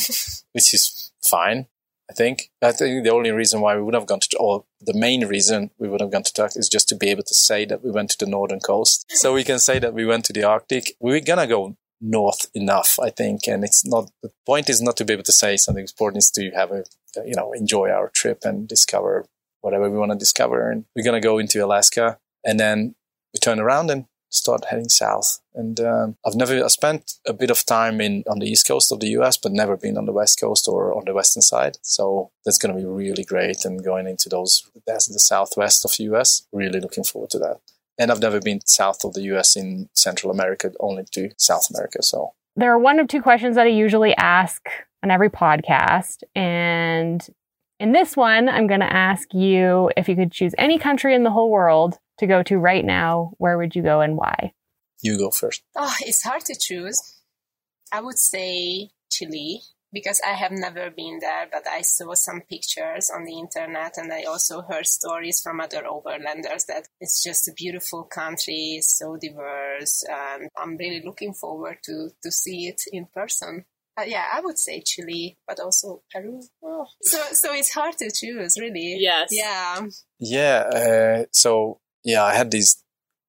[0.54, 1.68] which is fine.
[2.10, 2.50] I think.
[2.62, 5.70] I think the only reason why we would have gone to, or the main reason
[5.78, 7.92] we would have gone to Tuk is just to be able to say that we
[7.92, 9.06] went to the northern coast.
[9.10, 10.96] So we can say that we went to the Arctic.
[11.00, 13.48] We're gonna go north enough, I think.
[13.48, 16.32] And it's not, the point is not to be able to say something important, is
[16.32, 16.84] to have a,
[17.26, 19.26] you know, enjoy our trip and discover
[19.62, 20.72] whatever we want to discover.
[20.72, 22.96] And we're gonna go into Alaska and then
[23.34, 25.40] we turn around and start heading south.
[25.54, 28.92] And um, I've never I spent a bit of time in on the east coast
[28.92, 31.78] of the U.S., but never been on the west coast or on the western side.
[31.82, 33.66] So that's going to be really great.
[33.66, 37.58] And going into those that's the southwest of the U.S., really looking forward to that.
[37.98, 39.58] And I've never been south of the U.S.
[39.58, 42.02] in Central America, only to South America.
[42.02, 44.68] So there are one of two questions that I usually ask
[45.04, 47.26] on every podcast, and
[47.80, 51.24] in this one, I'm going to ask you if you could choose any country in
[51.24, 54.54] the whole world to go to right now, where would you go and why?
[55.02, 55.64] You go first.
[55.76, 57.00] Oh, it's hard to choose.
[57.92, 59.62] I would say Chile
[59.92, 64.12] because I have never been there, but I saw some pictures on the internet and
[64.14, 70.04] I also heard stories from other overlanders that it's just a beautiful country, so diverse.
[70.12, 73.66] Um, I'm really looking forward to, to see it in person.
[74.00, 76.42] Uh, yeah, I would say Chile, but also Peru.
[76.64, 76.86] Oh.
[77.02, 78.98] So, so it's hard to choose, really.
[79.00, 79.30] Yes.
[79.32, 79.88] Yeah.
[80.20, 80.60] Yeah.
[80.74, 82.84] Uh, so yeah, I had these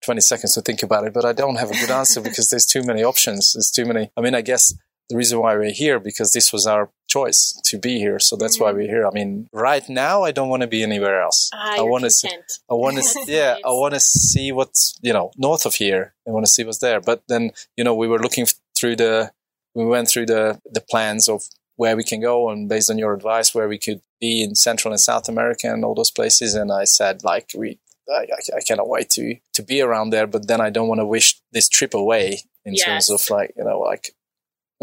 [0.05, 2.67] 20 seconds to think about it, but I don't have a good answer because there's
[2.67, 3.53] too many options.
[3.55, 4.11] There's too many.
[4.17, 4.75] I mean, I guess
[5.09, 8.21] the reason why we're here because this was our choice to be here.
[8.21, 8.65] So that's mm-hmm.
[8.65, 9.07] why we're here.
[9.07, 11.51] I mean, right now I don't want to be anywhere else.
[11.53, 12.31] Ah, I want to see,
[12.71, 16.15] I want to yeah, I want to see what's, you know, north of here.
[16.29, 17.01] I want to see what's there.
[17.01, 18.47] But then, you know, we were looking
[18.79, 19.33] through the
[19.81, 21.43] we went through the the plans of
[21.77, 24.93] where we can go and based on your advice where we could be in Central
[24.93, 27.79] and South America and all those places and I said like we
[28.11, 28.27] I,
[28.57, 30.27] I, cannot wait to to be around there.
[30.27, 32.85] But then I don't want to wish this trip away in yes.
[32.85, 34.15] terms of like you know like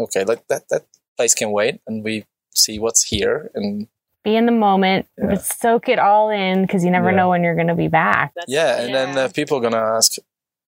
[0.00, 0.86] okay, like that that
[1.16, 2.24] place can wait, and we
[2.54, 3.88] see what's here and
[4.24, 5.26] be in the moment, yeah.
[5.28, 7.16] but soak it all in because you never yeah.
[7.16, 8.32] know when you're going to be back.
[8.34, 9.04] That's, yeah, and yeah.
[9.04, 10.12] then uh, people are going to ask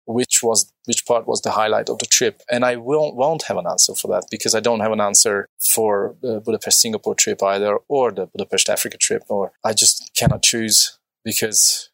[0.04, 3.56] which was which part was the highlight of the trip, and I won't won't have
[3.56, 7.42] an answer for that because I don't have an answer for the Budapest Singapore trip
[7.42, 11.90] either, or the Budapest Africa trip, or I just cannot choose because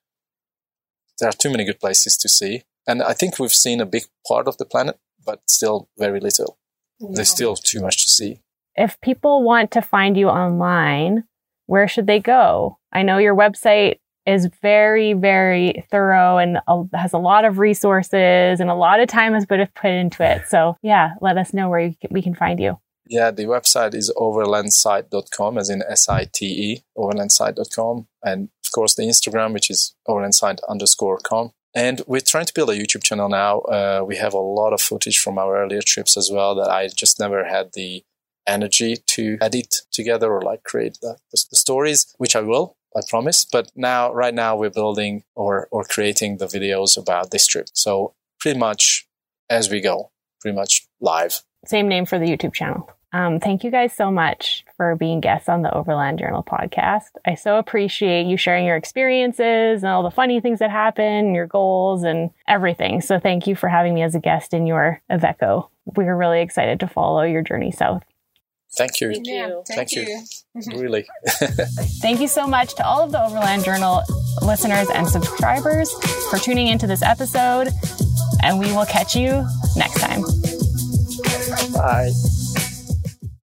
[1.18, 2.62] there are too many good places to see.
[2.86, 6.58] And I think we've seen a big part of the planet, but still very little.
[7.00, 7.08] Yeah.
[7.14, 8.40] There's still too much to see.
[8.76, 11.24] If people want to find you online,
[11.66, 12.78] where should they go?
[12.92, 16.58] I know your website is very, very thorough and
[16.94, 20.48] has a lot of resources and a lot of time has been put into it.
[20.48, 22.78] So, yeah, let us know where we can find you.
[23.08, 28.08] Yeah, the website is overlandsite.com, as in S I T E, overlandsite.com.
[28.24, 31.52] And of course, the Instagram, which is overlandsite underscore com.
[31.74, 33.60] And we're trying to build a YouTube channel now.
[33.60, 36.88] Uh, we have a lot of footage from our earlier trips as well that I
[36.88, 38.02] just never had the
[38.46, 43.44] energy to edit together or like create the, the stories, which I will, I promise.
[43.44, 47.68] But now, right now, we're building or, or creating the videos about this trip.
[47.74, 49.06] So pretty much
[49.50, 51.42] as we go, pretty much live.
[51.66, 52.90] Same name for the YouTube channel.
[53.12, 57.10] Um, thank you guys so much for being guests on the Overland Journal podcast.
[57.24, 61.46] I so appreciate you sharing your experiences and all the funny things that happen, your
[61.46, 63.00] goals, and everything.
[63.00, 65.68] So, thank you for having me as a guest in your Iveco.
[65.86, 68.02] We're really excited to follow your journey south.
[68.76, 69.12] Thank you.
[69.12, 69.62] Thank you.
[69.68, 70.02] Thank, you.
[70.02, 70.24] you.
[70.80, 71.06] really.
[72.00, 74.02] Thank you so much to all of the Overland Journal
[74.42, 75.90] listeners and subscribers
[76.30, 77.68] for tuning into this episode.
[78.42, 79.46] And we will catch you
[79.76, 80.22] next time.
[81.72, 82.10] Bye.